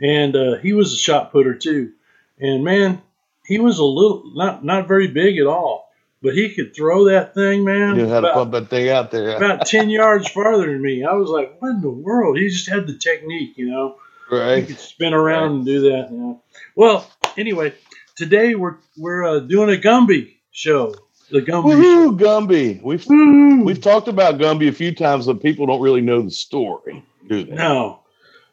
and 0.00 0.34
uh, 0.36 0.56
he 0.56 0.72
was 0.72 0.92
a 0.92 0.96
shot 0.96 1.32
putter 1.32 1.54
too. 1.54 1.92
And 2.38 2.64
man, 2.64 3.00
he 3.46 3.58
was 3.58 3.78
a 3.78 3.84
little 3.84 4.32
not 4.34 4.64
not 4.64 4.88
very 4.88 5.08
big 5.08 5.38
at 5.38 5.46
all, 5.46 5.90
but 6.22 6.34
he 6.34 6.54
could 6.54 6.74
throw 6.74 7.04
that 7.06 7.34
thing, 7.34 7.64
man. 7.64 7.96
You 7.96 8.02
knew 8.02 8.08
how 8.08 8.20
to 8.20 8.26
about- 8.28 8.34
pump 8.34 8.52
that 8.52 8.68
thing 8.70 8.88
out 8.88 9.10
there. 9.10 9.36
about 9.36 9.66
10 9.66 9.88
yards 9.90 10.28
farther 10.28 10.66
than 10.66 10.82
me. 10.82 11.04
I 11.04 11.12
was 11.14 11.30
like, 11.30 11.60
what 11.60 11.70
in 11.70 11.80
the 11.80 11.90
world? 11.90 12.38
He 12.38 12.48
just 12.48 12.68
had 12.68 12.86
the 12.86 12.96
technique, 12.98 13.56
you 13.56 13.70
know. 13.70 13.96
Right. 14.30 14.58
He 14.58 14.66
could 14.66 14.80
spin 14.80 15.14
around 15.14 15.52
and 15.52 15.64
do 15.64 15.80
that, 15.90 16.10
you 16.10 16.18
know. 16.18 16.42
Well, 16.74 17.08
anyway, 17.36 17.74
today 18.16 18.54
we're 18.54 18.76
we're 18.96 19.24
uh, 19.24 19.38
doing 19.40 19.70
a 19.70 19.80
Gumby 19.80 20.34
show. 20.50 20.94
The 21.30 21.40
Gumby. 21.42 21.74
Woohoo, 21.74 22.18
Gumby. 22.18 22.82
We've 22.82 23.04
Woo! 23.06 23.64
we've 23.64 23.80
talked 23.80 24.08
about 24.08 24.38
Gumby 24.38 24.68
a 24.68 24.72
few 24.72 24.94
times, 24.94 25.26
but 25.26 25.42
people 25.42 25.66
don't 25.66 25.80
really 25.80 26.00
know 26.00 26.22
the 26.22 26.30
story, 26.30 27.04
do 27.26 27.44
they? 27.44 27.52
No. 27.52 28.00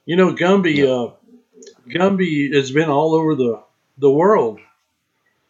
You 0.05 0.15
know, 0.15 0.33
Gumby 0.33 0.83
uh 0.83 1.13
Gumby 1.87 2.53
has 2.53 2.71
been 2.71 2.89
all 2.89 3.13
over 3.13 3.35
the 3.35 3.63
the 3.97 4.11
world. 4.11 4.59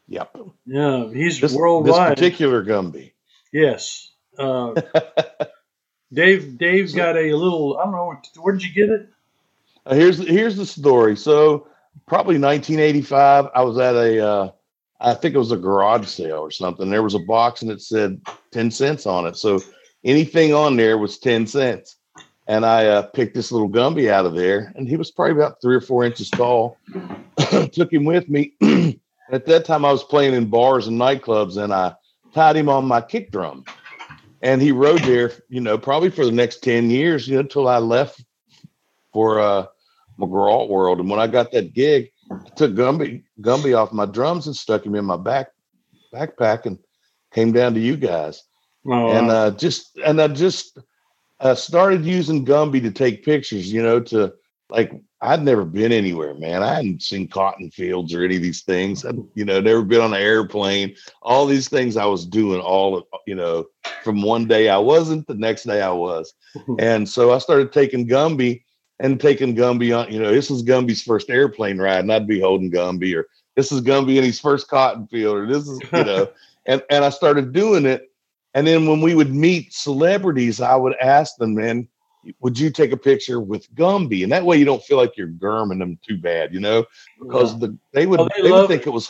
Yep. 0.08 0.38
Yeah, 0.66 1.10
he's 1.14 1.40
This, 1.40 1.54
this 1.54 1.98
particular 1.98 2.64
Gumby. 2.64 3.14
yes. 3.52 4.12
Uh, 4.38 4.74
Dave 6.14 6.58
Dave's 6.58 6.94
got 6.94 7.16
a 7.16 7.34
little 7.34 7.78
I 7.78 7.84
don't 7.84 7.94
know 7.94 8.22
where 8.42 8.54
did 8.54 8.64
you 8.64 8.74
get 8.74 8.90
it? 8.94 9.10
Uh, 9.86 9.96
here's 9.96 10.18
here's 10.18 10.56
the 10.56 10.66
story. 10.66 11.16
So 11.16 11.68
probably 12.08 12.38
1985, 12.40 13.48
I 13.54 13.62
was 13.64 13.78
at 13.78 13.96
a 13.96 14.26
uh, 14.26 14.52
I 15.04 15.14
think 15.14 15.36
it 15.36 15.40
was 15.40 15.52
a 15.52 15.58
garage 15.58 16.08
sale 16.08 16.40
or 16.40 16.50
something. 16.50 16.90
There 16.90 17.04
was 17.04 17.14
a 17.14 17.20
box 17.20 17.62
and 17.62 17.70
it 17.70 17.82
said 17.82 18.22
10 18.52 18.72
cents 18.72 19.06
on 19.06 19.28
it. 19.28 19.36
So 19.36 19.60
anything 20.06 20.54
on 20.54 20.78
there 20.78 20.98
was 20.98 21.20
10 21.20 21.46
cents. 21.46 21.98
And 22.48 22.66
I 22.66 22.88
uh, 22.88 23.02
picked 23.04 23.36
this 23.36 23.52
little 23.52 23.70
Gumby 23.70 24.10
out 24.10 24.26
of 24.26 24.36
there, 24.36 24.74
and 24.76 24.88
he 24.88 24.98
was 24.98 25.12
probably 25.12 25.32
about 25.34 25.62
three 25.62 25.76
or 25.76 25.82
four 25.82 26.04
inches 26.04 26.30
tall. 26.30 26.78
Took 27.72 27.94
him 27.94 28.04
with 28.04 28.28
me. 28.28 28.54
At 29.32 29.46
that 29.46 29.64
time, 29.64 29.86
I 29.86 29.92
was 29.92 30.04
playing 30.04 30.34
in 30.34 30.50
bars 30.50 30.88
and 30.88 31.00
nightclubs, 31.00 31.56
and 31.56 31.74
I 31.74 31.96
tied 32.34 32.58
him 32.58 32.68
on 32.68 32.86
my 32.86 33.00
kick 33.00 33.32
drum. 33.32 33.64
And 34.42 34.62
he 34.62 34.74
rode 34.74 35.00
there, 35.04 35.32
you 35.48 35.62
know, 35.62 35.78
probably 35.78 36.10
for 36.10 36.26
the 36.26 36.34
next 36.34 36.64
10 36.64 36.90
years, 36.90 37.30
you 37.30 37.36
know, 37.36 37.40
until 37.40 37.70
I 37.70 37.78
left 37.78 38.26
for 39.14 39.40
uh, 39.40 39.68
McGraw 40.20 40.68
World. 40.68 41.00
And 41.00 41.10
when 41.10 41.22
I 41.22 41.28
got 41.28 41.54
that 41.54 41.74
gig, 41.74 42.12
I 42.32 42.50
took 42.56 42.74
Gumby 42.74 43.24
Gumby 43.42 43.78
off 43.78 43.94
my 43.94 44.06
drums 44.06 44.48
and 44.48 44.56
stuck 44.56 44.86
him 44.86 44.96
in 44.96 45.06
my 45.06 45.18
back 45.18 45.48
backpack 46.14 46.66
and 46.66 46.78
came 47.34 47.52
down 47.52 47.74
to 47.74 47.80
you 47.80 47.98
guys. 47.98 48.44
Oh, 48.86 49.10
and 49.10 49.30
uh, 49.30 49.52
just 49.52 49.98
and 50.06 50.22
I 50.22 50.28
just 50.28 50.78
uh, 51.40 51.56
started 51.56 52.06
using 52.06 52.46
Gumby 52.46 52.82
to 52.82 52.92
take 52.92 53.26
pictures. 53.26 53.72
You 53.72 53.84
know, 53.84 54.00
to 54.02 54.34
like 54.70 54.92
I'd 55.22 55.42
never 55.42 55.64
been 55.64 55.94
anywhere, 55.94 56.34
man. 56.34 56.64
I 56.64 56.76
hadn't 56.76 57.02
seen 57.02 57.30
cotton 57.30 57.72
fields 57.72 58.14
or 58.14 58.26
any 58.26 58.36
of 58.36 58.42
these 58.42 58.64
things. 58.64 59.06
I'd, 59.06 59.18
you 59.36 59.46
know, 59.46 59.62
never 59.62 59.82
been 59.82 60.02
on 60.02 60.14
an 60.14 60.22
airplane. 60.22 60.96
All 61.22 61.46
these 61.46 61.70
things 61.70 61.96
I 61.96 62.06
was 62.06 62.26
doing 62.26 62.60
all 62.60 62.98
of, 62.98 63.06
you 63.26 63.36
know, 63.36 63.66
from 64.04 64.22
one 64.22 64.48
day 64.48 64.68
I 64.68 64.78
wasn't, 64.78 65.26
the 65.28 65.36
next 65.36 65.64
day 65.64 65.82
I 65.82 65.92
was. 65.92 66.34
And 66.78 67.08
so 67.08 67.34
I 67.34 67.38
started 67.38 67.72
taking 67.72 68.08
Gumby 68.08 68.63
and 69.00 69.20
taking 69.20 69.56
Gumby 69.56 69.98
on, 69.98 70.12
you 70.12 70.20
know, 70.20 70.32
this 70.32 70.52
is 70.52 70.64
Gumby's 70.64 71.02
first 71.02 71.30
airplane 71.30 71.80
ride, 71.80 72.00
and 72.00 72.12
I'd 72.12 72.28
be 72.28 72.40
holding 72.40 72.72
Gumby, 72.72 73.16
or 73.16 73.28
this 73.56 73.72
is 73.72 73.82
Gumby 73.82 74.18
in 74.18 74.24
his 74.24 74.40
first 74.40 74.68
cotton 74.68 75.08
field, 75.08 75.38
or 75.38 75.48
this 75.48 75.68
is, 75.68 75.80
you 75.92 76.04
know, 76.06 76.30
and, 76.66 76.82
and 76.90 77.04
I 77.04 77.10
started 77.10 77.54
doing 77.54 77.86
it. 77.86 78.10
And 78.54 78.68
then 78.68 78.88
when 78.88 79.02
we 79.02 79.16
would 79.16 79.34
meet 79.34 79.74
celebrities, 79.74 80.62
I 80.62 80.76
would 80.76 80.96
ask 81.02 81.36
them, 81.38 81.56
man, 81.56 81.88
would 82.40 82.58
you 82.58 82.70
take 82.70 82.92
a 82.92 82.98
picture 82.98 83.40
with 83.40 83.74
Gumby? 83.74 84.24
And 84.24 84.32
that 84.32 84.46
way 84.46 84.58
you 84.58 84.66
don't 84.66 84.84
feel 84.84 84.98
like 84.98 85.18
you're 85.18 85.28
germing 85.28 85.80
them 85.80 86.00
too 86.08 86.18
bad, 86.18 86.54
you 86.54 86.60
know, 86.60 86.86
because 87.20 87.60
the, 87.60 87.78
they 87.94 88.06
would 88.06 88.20
Oh, 88.20 88.30
they 88.36 88.44
they, 88.44 88.52
would 88.52 88.68
think 88.68 88.84
it. 88.84 88.88
it 88.88 88.92
was 88.92 89.08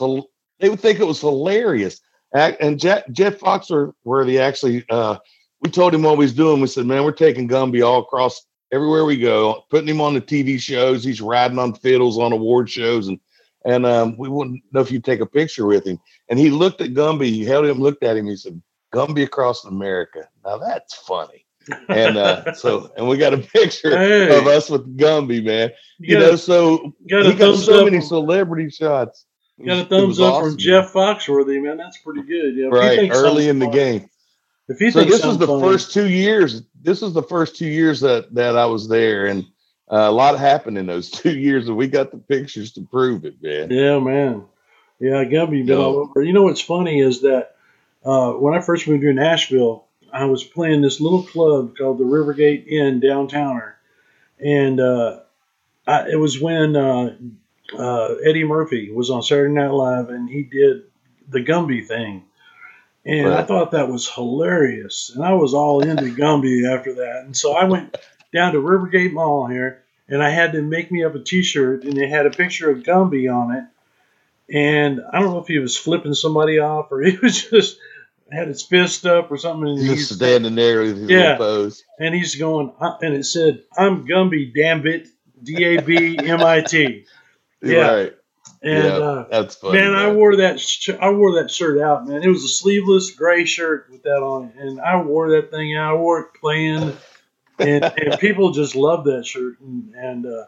they 0.59 0.69
would 0.69 0.79
think 0.79 0.99
it 0.99 1.05
was 1.05 1.19
hilarious. 1.19 2.01
And 2.33 2.79
Jeff, 2.79 3.03
Jeff 3.11 3.37
Foxworthy 3.37 4.39
actually, 4.39 4.85
uh, 4.89 5.17
we 5.61 5.69
told 5.69 5.93
him 5.93 6.01
what 6.01 6.17
we 6.17 6.25
was 6.25 6.33
doing. 6.33 6.61
We 6.61 6.67
said, 6.67 6.87
man, 6.87 7.03
we're 7.03 7.11
taking 7.11 7.47
Gumby 7.47 7.85
all 7.85 7.99
across 7.99 8.47
everywhere 8.73 9.05
we 9.05 9.17
go, 9.17 9.63
putting 9.69 9.87
him 9.87 10.01
on 10.01 10.13
the 10.15 10.21
TV 10.21 10.59
shows. 10.59 11.03
He's 11.03 11.21
riding 11.21 11.59
on 11.59 11.73
fiddles 11.75 12.17
on 12.17 12.33
award 12.33 12.69
shows, 12.69 13.07
and 13.07 13.19
and 13.65 13.85
um, 13.85 14.17
we 14.17 14.27
wouldn't 14.27 14.61
know 14.73 14.81
if 14.81 14.91
you'd 14.91 15.05
take 15.05 15.21
a 15.21 15.25
picture 15.25 15.65
with 15.65 15.85
him. 15.87 15.99
And 16.29 16.37
he 16.37 16.49
looked 16.49 16.81
at 16.81 16.93
Gumby, 16.93 17.27
he 17.27 17.45
held 17.45 17.65
him, 17.65 17.79
looked 17.79 18.03
at 18.03 18.17
him. 18.17 18.25
He 18.27 18.35
said, 18.35 18.61
Gumby 18.93 19.23
across 19.23 19.63
America. 19.63 20.27
Now 20.43 20.57
that's 20.57 20.95
funny. 20.95 21.45
And 21.87 22.17
uh, 22.17 22.53
so, 22.55 22.91
and 22.97 23.07
we 23.07 23.15
got 23.17 23.33
a 23.33 23.37
picture 23.37 23.97
Hey. 23.97 24.37
of 24.37 24.47
us 24.47 24.69
with 24.69 24.97
Gumby, 24.97 25.43
man. 25.45 25.71
you 25.99 26.17
You 26.17 26.19
know, 26.19 26.35
so 26.35 26.93
a, 27.09 27.23
he 27.23 27.31
a 27.31 27.35
got 27.35 27.57
so 27.59 27.85
many 27.85 27.99
from- 27.99 28.07
celebrity 28.07 28.69
shots. 28.69 29.25
Got 29.63 29.85
a 29.85 29.85
thumbs 29.85 30.19
up 30.19 30.33
awesome. 30.33 30.49
from 30.51 30.57
Jeff 30.57 30.91
Foxworthy, 30.91 31.61
man. 31.63 31.77
That's 31.77 31.99
pretty 31.99 32.23
good. 32.23 32.55
Yeah, 32.57 32.65
Right, 32.67 33.09
early 33.13 33.47
in 33.47 33.59
the 33.59 33.67
game. 33.67 34.09
If 34.67 34.79
he 34.79 34.91
So 34.91 35.03
this 35.05 35.23
was 35.23 35.37
the 35.37 35.47
first 35.47 35.93
two 35.93 36.09
years. 36.09 36.63
This 36.83 37.01
was 37.01 37.13
the 37.13 37.23
first 37.23 37.55
two 37.55 37.67
years 37.67 38.01
that 38.01 38.33
that 38.35 38.57
I 38.57 38.65
was 38.65 38.87
there, 38.87 39.25
and 39.25 39.45
uh, 39.89 40.07
a 40.09 40.11
lot 40.11 40.37
happened 40.37 40.77
in 40.77 40.85
those 40.85 41.09
two 41.11 41.37
years, 41.37 41.67
and 41.67 41.77
we 41.77 41.87
got 41.87 42.11
the 42.11 42.17
pictures 42.17 42.73
to 42.73 42.81
prove 42.81 43.25
it, 43.25 43.41
man. 43.41 43.71
Yeah, 43.71 43.99
man. 43.99 44.45
Yeah, 44.99 45.23
Gumby 45.25 45.65
been 45.65 45.77
all 45.77 45.97
over. 45.97 46.21
You 46.23 46.33
know 46.33 46.43
what's 46.43 46.61
funny 46.61 46.99
is 46.99 47.21
that 47.21 47.55
uh, 48.05 48.31
when 48.33 48.53
I 48.53 48.61
first 48.61 48.87
moved 48.87 49.01
to 49.01 49.13
Nashville, 49.13 49.85
I 50.11 50.25
was 50.25 50.43
playing 50.43 50.81
this 50.81 51.01
little 51.01 51.23
club 51.23 51.75
called 51.77 51.97
the 51.97 52.05
Rivergate 52.05 52.67
Inn 52.67 53.01
downtowner, 53.01 53.73
and 54.39 54.79
uh, 54.79 55.19
I, 55.87 56.09
it 56.11 56.19
was 56.19 56.39
when 56.39 56.75
uh, 56.75 57.15
uh, 57.77 58.15
Eddie 58.25 58.45
Murphy 58.45 58.91
was 58.91 59.09
on 59.09 59.23
Saturday 59.23 59.53
Night 59.53 59.71
Live, 59.71 60.09
and 60.09 60.29
he 60.29 60.43
did 60.43 60.83
the 61.27 61.43
Gumby 61.43 61.85
thing, 61.87 62.25
and 63.05 63.33
I 63.33 63.43
thought 63.43 63.71
that 63.71 63.89
was 63.89 64.09
hilarious, 64.09 65.11
and 65.13 65.23
I 65.23 65.33
was 65.33 65.53
all 65.53 65.81
into 65.81 66.05
Gumby 66.05 66.65
after 66.71 66.93
that, 66.95 67.23
and 67.25 67.35
so 67.35 67.53
I 67.53 67.65
went 67.65 67.97
down 68.33 68.53
to 68.53 68.59
Rivergate 68.59 69.13
Mall 69.13 69.47
here, 69.47 69.83
and 70.07 70.23
I 70.23 70.29
had 70.29 70.53
to 70.53 70.61
make 70.61 70.91
me 70.91 71.03
up 71.03 71.15
a 71.15 71.19
T-shirt, 71.19 71.83
and 71.83 71.97
it 71.97 72.09
had 72.09 72.25
a 72.25 72.31
picture 72.31 72.69
of 72.69 72.83
Gumby 72.83 73.33
on 73.33 73.55
it, 73.55 73.63
and 74.53 75.01
I 75.11 75.19
don't 75.19 75.31
know 75.31 75.39
if 75.39 75.47
he 75.47 75.59
was 75.59 75.77
flipping 75.77 76.13
somebody 76.13 76.59
off 76.59 76.91
or 76.91 77.01
he 77.03 77.17
was 77.17 77.49
just 77.49 77.77
had 78.31 78.47
his 78.47 78.63
fist 78.63 79.05
up 79.05 79.29
or 79.31 79.37
something, 79.37 79.77
he's 79.77 80.09
standing 80.09 80.55
there 80.55 80.81
with 80.81 80.97
his 80.97 81.09
Yeah. 81.09 81.37
pose. 81.37 81.83
and 81.99 82.15
he's 82.15 82.35
going, 82.35 82.73
uh, 82.79 82.97
and 83.01 83.13
it 83.13 83.25
said, 83.25 83.63
"I'm 83.77 84.07
Gumby, 84.07 84.53
damn 84.55 84.87
it, 84.87 85.07
D 85.43 85.63
A 85.65 85.81
B 85.81 86.17
M 86.17 86.41
I 86.41 86.61
T." 86.61 87.05
Yeah. 87.61 87.91
Right. 87.91 88.13
And 88.63 88.83
yeah, 88.83 88.97
uh, 88.97 89.27
that's 89.29 89.55
funny. 89.55 89.79
man, 89.79 89.93
I 89.93 90.11
wore 90.13 90.37
that 90.37 90.57
sh- 90.57 90.89
I 90.89 91.09
wore 91.09 91.41
that 91.41 91.51
shirt 91.51 91.81
out, 91.81 92.07
man. 92.07 92.23
It 92.23 92.29
was 92.29 92.45
a 92.45 92.47
sleeveless 92.47 93.11
gray 93.11 93.43
shirt 93.43 93.89
with 93.91 94.03
that 94.03 94.23
on 94.23 94.45
it, 94.45 94.55
and 94.57 94.79
I 94.79 95.01
wore 95.01 95.31
that 95.31 95.51
thing 95.51 95.75
out. 95.75 95.95
I 95.95 95.97
wore 95.97 96.21
it 96.21 96.27
playing, 96.39 96.97
and 97.59 97.83
and 97.97 98.19
people 98.19 98.51
just 98.51 98.73
loved 98.73 99.07
that 99.07 99.25
shirt, 99.25 99.59
and 99.59 99.93
and 99.95 100.25
uh, 100.25 100.45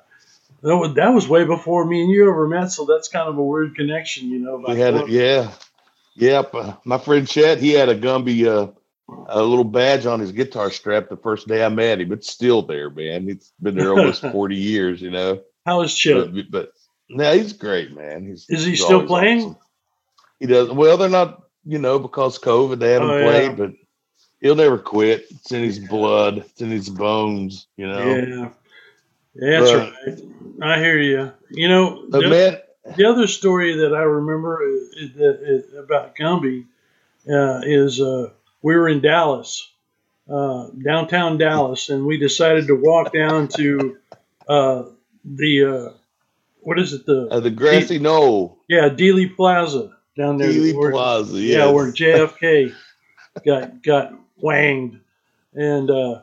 that 0.62 0.78
was 0.78 0.96
that 0.96 1.10
was 1.10 1.28
way 1.28 1.44
before 1.44 1.84
me 1.84 2.04
and 2.04 2.10
you 2.10 2.30
ever 2.30 2.48
met, 2.48 2.72
so 2.72 2.86
that's 2.86 3.10
kind 3.10 3.28
of 3.28 3.38
a 3.38 3.44
weird 3.44 3.76
connection, 3.76 4.30
you 4.30 4.40
know. 4.40 4.64
We 4.66 4.80
had 4.80 4.96
it, 4.96 5.10
yeah, 5.10 5.52
yep. 6.16 6.56
Uh, 6.56 6.74
my 6.86 6.98
friend 6.98 7.28
Chet, 7.28 7.58
he 7.58 7.72
had 7.72 7.90
a 7.90 8.00
Gumby, 8.00 8.48
uh, 8.48 8.72
a 9.28 9.44
little 9.44 9.66
badge 9.66 10.06
on 10.06 10.22
his 10.22 10.32
guitar 10.32 10.72
strap 10.72 11.10
the 11.10 11.18
first 11.18 11.50
day 11.50 11.66
I 11.66 11.70
met 11.70 12.00
him. 12.00 12.14
It's 12.14 12.32
still 12.32 12.62
there, 12.62 12.90
man. 12.90 13.28
It's 13.30 13.52
been 13.62 13.76
there 13.76 13.92
almost 13.92 14.22
forty 14.32 14.56
years, 14.56 15.02
you 15.02 15.12
know. 15.12 15.42
How 15.66 15.82
is 15.82 15.94
Chip? 15.94 16.32
But, 16.34 16.52
but 16.52 16.74
no, 17.10 17.34
he's 17.38 17.54
great, 17.54 17.94
man. 17.96 18.26
He's 18.26 18.46
Is 18.50 18.64
he 18.64 18.72
he's 18.72 18.84
still 18.84 19.06
playing? 19.06 19.40
awesome. 19.42 19.58
He 20.40 20.48
does 20.48 20.70
well. 20.72 20.98
They're 20.98 21.10
not, 21.10 21.44
you 21.66 21.78
know, 21.80 22.00
because 22.00 22.38
COVID 22.40 22.80
they 22.80 22.92
haven't 22.94 23.10
Oh, 23.10 23.18
yeah. 23.18 23.26
played, 23.30 23.58
but 23.58 23.72
he'll 24.42 24.56
never 24.56 24.78
quit. 24.78 25.26
It's 25.30 25.52
in 25.52 25.64
his 25.64 25.80
blood. 25.80 26.38
It's 26.40 26.62
in 26.62 26.70
his 26.72 26.90
bones. 26.90 27.68
You 27.78 27.88
know. 27.88 28.00
Yeah, 28.06 28.50
yeah, 29.36 29.60
that's 29.60 29.72
But- 29.72 29.94
right. 30.08 30.22
I 30.62 30.80
hear 30.80 31.00
you. 31.00 31.32
You 31.52 31.68
know, 31.68 32.08
the, 32.10 32.28
man, 32.30 32.58
the 32.96 33.06
other 33.06 33.28
story 33.28 33.76
that 33.78 33.94
I 33.94 34.04
remember 34.04 34.62
is, 34.96 35.74
about 35.78 36.16
Gumby 36.16 36.66
uh, 37.30 37.62
is 37.64 38.00
uh, 38.00 38.30
we 38.62 38.76
were 38.76 38.88
in 38.88 39.02
Dallas, 39.02 39.70
uh, 40.30 40.68
downtown 40.84 41.38
Dallas, 41.38 41.90
and 41.90 42.06
we 42.06 42.18
decided 42.18 42.68
to 42.68 42.76
walk 42.76 43.12
down 43.14 43.48
to 43.50 43.98
uh, 44.48 44.84
the 45.26 45.66
uh, 45.66 45.94
what 46.66 46.80
is 46.80 46.94
it 46.94 47.06
the 47.06 47.28
uh, 47.32 47.40
the 47.40 47.50
grassy 47.52 48.00
knoll, 48.00 48.58
yeah 48.68 48.90
Dealey 48.90 49.34
Plaza 49.36 49.96
down 50.18 50.38
there 50.38 50.50
Dealey 50.50 50.76
where- 50.76 50.92
Plaza. 50.92 51.40
yeah 51.40 51.70
where 51.72 51.92
JFK 51.92 52.74
got 53.46 53.82
got 53.84 54.14
wanged, 54.38 55.00
and 55.54 55.90
uh, 55.90 56.22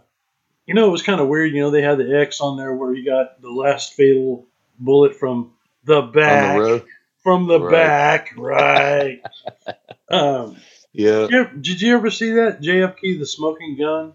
you 0.67 0.75
know 0.75 0.89
it 0.89 0.93
was 0.93 1.03
kind 1.03 1.21
of 1.21 1.29
weird. 1.29 1.53
You 1.53 1.61
know 1.63 1.71
they 1.71 1.83
had 1.83 1.99
the 1.99 2.19
X 2.21 2.41
on 2.41 2.57
there 2.57 2.75
where 2.75 2.95
he 2.95 3.05
got 3.05 3.41
the 3.41 3.51
last 3.51 3.95
fatal 3.95 4.47
bullet 4.79 5.17
from 5.17 5.53
the 5.85 6.03
back, 6.03 6.57
the 6.59 6.85
from 7.23 7.47
the 7.47 7.61
Right. 7.61 7.73
back, 7.73 8.35
right. 8.37 9.23
um, 10.11 10.57
Yeah. 10.93 11.21
did, 11.27 11.31
you 11.31 11.39
ever, 11.41 11.55
did 11.57 11.81
you 11.81 11.95
ever 11.97 12.11
see 12.11 12.33
that 12.33 12.61
JFK 12.61 13.19
the 13.19 13.27
smoking 13.27 13.77
gun? 13.79 14.13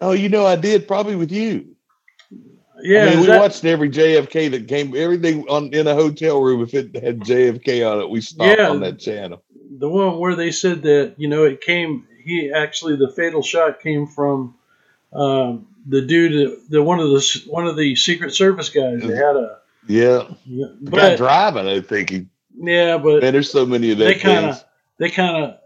Oh, 0.00 0.10
you 0.12 0.28
know, 0.28 0.44
I 0.44 0.56
did 0.56 0.88
probably 0.88 1.14
with 1.14 1.30
you. 1.30 1.71
Yeah, 2.82 3.04
I 3.04 3.10
mean, 3.10 3.20
we 3.20 3.26
that- 3.26 3.40
watched 3.40 3.64
every 3.64 3.88
JFK 3.90 4.50
that 4.52 4.68
came, 4.68 4.94
everything 4.96 5.48
on 5.48 5.72
in 5.72 5.86
a 5.86 5.94
hotel 5.94 6.40
room. 6.42 6.62
If 6.62 6.74
it 6.74 6.94
had 7.02 7.20
JFK 7.20 7.82
on 7.90 8.00
it, 8.00 8.10
we 8.10 8.20
stopped 8.20 8.58
Yeah. 8.58 8.68
on 8.70 8.80
that 8.80 8.98
channel. 8.98 9.42
the 9.78 9.88
one 9.88 10.18
where 10.18 10.36
they 10.36 10.50
said 10.52 10.82
that 10.82 11.14
you 11.16 11.28
know 11.28 11.44
it 11.44 11.60
came. 11.60 12.06
He 12.24 12.52
actually 12.52 12.96
the 12.96 13.10
fatal 13.10 13.42
shot 13.42 13.80
came 13.80 14.06
from 14.06 14.54
um, 15.12 15.66
the 15.86 16.02
dude, 16.02 16.58
the 16.68 16.82
one 16.82 17.00
of 17.00 17.08
the 17.10 17.42
one 17.48 17.66
of 17.66 17.76
the 17.76 17.96
Secret 17.96 18.34
Service 18.34 18.68
guys. 18.70 19.00
They 19.02 19.14
had 19.16 19.36
a, 19.36 19.58
Yeah, 19.88 20.24
the 20.46 20.90
guy 20.90 21.16
driving. 21.16 21.66
I 21.66 21.80
think 21.80 22.10
he. 22.10 22.26
yeah, 22.56 22.98
but 22.98 23.22
Man, 23.22 23.32
there's 23.32 23.50
so 23.50 23.66
many 23.66 23.90
of 23.92 23.98
they 23.98 24.14
that 24.14 24.20
kind 24.20 24.46
of 24.46 24.64
they 24.98 25.10
kind 25.10 25.44
of 25.44 25.58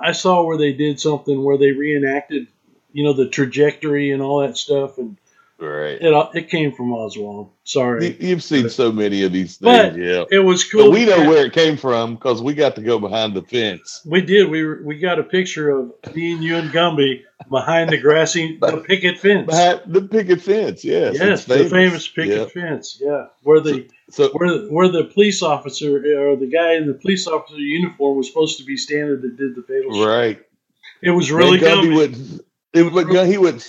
I 0.00 0.12
saw 0.12 0.44
where 0.44 0.58
they 0.58 0.72
did 0.74 1.00
something 1.00 1.42
where 1.42 1.56
they 1.58 1.72
reenacted 1.72 2.48
you 2.92 3.04
know 3.04 3.12
the 3.14 3.28
trajectory 3.28 4.10
and 4.10 4.20
all 4.22 4.40
that 4.40 4.56
stuff 4.56 4.98
and 4.98 5.16
Right. 5.60 6.00
it 6.00 6.14
uh, 6.14 6.28
it 6.34 6.48
came 6.50 6.72
from 6.72 6.92
Oswald. 6.92 7.50
Sorry, 7.64 8.06
You- 8.20 8.28
You've 8.28 8.42
seen 8.44 8.68
so 8.70 8.92
many 8.92 9.24
of 9.24 9.32
these 9.32 9.58
But- 9.58 9.94
things, 9.94 10.06
yeah. 10.06 10.24
it 10.30 10.38
was 10.38 10.62
cool. 10.62 10.84
But 10.84 10.90
we 10.92 11.04
know 11.04 11.28
where 11.28 11.44
it 11.46 11.52
came 11.52 11.76
from 11.76 12.14
because 12.14 12.40
we 12.40 12.54
got 12.54 12.76
to 12.76 12.80
go 12.82 12.98
behind 13.00 13.34
the 13.34 13.42
fence. 13.42 14.00
we 14.06 14.20
did. 14.20 14.48
We 14.50 14.62
were, 14.64 14.80
we 14.84 14.98
got 14.98 15.18
a 15.18 15.24
picture 15.24 15.70
of 15.70 15.92
me 16.14 16.32
and 16.32 16.44
you 16.44 16.56
and 16.56 16.70
Gumby 16.70 17.22
behind 17.50 17.90
the 17.90 17.98
grassy 17.98 18.56
the 18.60 18.76
picket 18.86 19.18
fence. 19.18 19.48
The 19.48 20.08
picket 20.08 20.40
fence, 20.42 20.84
yes. 20.84 21.16
yes, 21.18 21.44
the 21.44 21.68
famous 21.68 22.06
picket 22.06 22.38
Yeah. 22.54 22.62
fence. 22.62 22.98
Yeah, 23.00 23.26
where 23.42 23.58
the 23.60 23.88
So 24.10 24.28
where 24.34 24.58
where 24.68 24.88
the 24.88 25.04
police 25.12 25.42
officer 25.42 25.96
or 25.96 26.36
the 26.36 26.46
guy 26.46 26.74
in 26.74 26.86
the 26.86 26.94
police 26.94 27.26
officer 27.26 27.58
uniform 27.58 28.16
was 28.16 28.28
supposed 28.28 28.58
to 28.58 28.64
be 28.64 28.76
standing 28.76 29.20
that 29.22 29.36
did 29.36 29.56
the 29.56 29.62
fatal 29.64 29.92
shot. 29.92 30.06
right, 30.06 30.38
It 31.02 31.10
was 31.10 31.32
really 31.32 31.58
Gumby 31.58 31.88
Gumby. 31.90 31.96
went. 31.96 32.40
It, 32.74 32.92
but 32.94 33.26
he 33.26 33.38
went. 33.38 33.66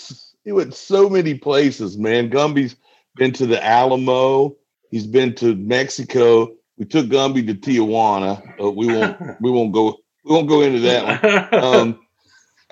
He 0.49 0.53
went 0.53 0.73
so 0.73 1.07
many 1.07 1.35
places, 1.35 1.95
man. 1.95 2.31
Gumby's 2.31 2.75
been 3.17 3.31
to 3.33 3.45
the 3.45 3.63
Alamo. 3.63 4.55
He's 4.89 5.05
been 5.05 5.35
to 5.35 5.53
Mexico. 5.53 6.49
We 6.75 6.85
took 6.85 7.05
Gumby 7.05 7.45
to 7.45 7.53
Tijuana. 7.53 8.41
Uh, 8.59 8.71
we 8.71 8.87
won't. 8.87 9.15
we 9.41 9.51
won't 9.51 9.71
go. 9.71 9.99
We 10.25 10.33
won't 10.33 10.49
go 10.49 10.61
into 10.63 10.79
that 10.79 11.51
one. 11.51 11.63
Um, 11.63 11.99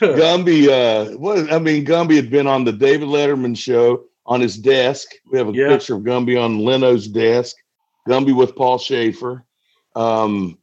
Gumby, 0.00 0.68
uh, 0.70 1.18
what 1.18 1.52
I 1.52 1.58
mean, 1.58 1.84
Gumby 1.84 2.16
had 2.16 2.30
been 2.30 2.46
on 2.46 2.64
the 2.64 2.72
David 2.72 3.08
Letterman 3.08 3.54
show 3.54 4.04
on 4.24 4.40
his 4.40 4.56
desk. 4.56 5.10
We 5.30 5.36
have 5.36 5.50
a 5.50 5.52
Yeah. 5.52 5.68
picture 5.68 5.96
of 5.96 6.00
Gumby 6.04 6.42
on 6.42 6.60
Leno's 6.64 7.06
desk. 7.06 7.54
Gumby 8.08 8.34
with 8.34 8.56
Paul 8.56 8.78
Shaffer. 8.78 9.44
Um, 9.94 10.56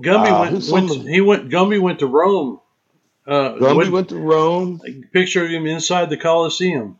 Gumby 0.00 0.32
Uh, 0.32 0.50
went, 0.50 0.68
went 0.68 0.90
of- 0.90 1.06
he 1.06 1.20
went 1.20 1.48
Gumby 1.48 1.80
went 1.80 2.00
to 2.00 2.08
Rome. 2.08 2.58
Uh, 3.26 3.54
Gumby 3.54 3.76
went- 3.76 3.92
went 3.92 4.08
to 4.10 4.16
Rome. 4.16 4.80
picture 5.12 5.44
of 5.44 5.50
him 5.50 5.66
inside 5.66 6.10
the 6.10 6.16
Coliseum. 6.16 6.98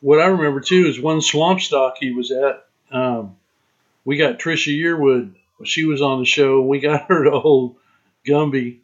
What 0.00 0.20
I 0.20 0.26
remember 0.26 0.60
too 0.60 0.86
is 0.86 1.00
one 1.00 1.20
swamp 1.20 1.60
stock 1.60 1.96
he 1.98 2.12
was 2.12 2.30
at. 2.30 2.64
Um, 2.90 3.36
we 4.04 4.16
got 4.16 4.38
Trisha 4.38 4.76
Yearwood. 4.76 5.34
She 5.64 5.84
was 5.84 6.00
on 6.00 6.20
the 6.20 6.24
show. 6.24 6.62
We 6.62 6.80
got 6.80 7.02
her 7.08 7.24
to 7.24 7.38
hold 7.38 7.76
Gumby. 8.26 8.78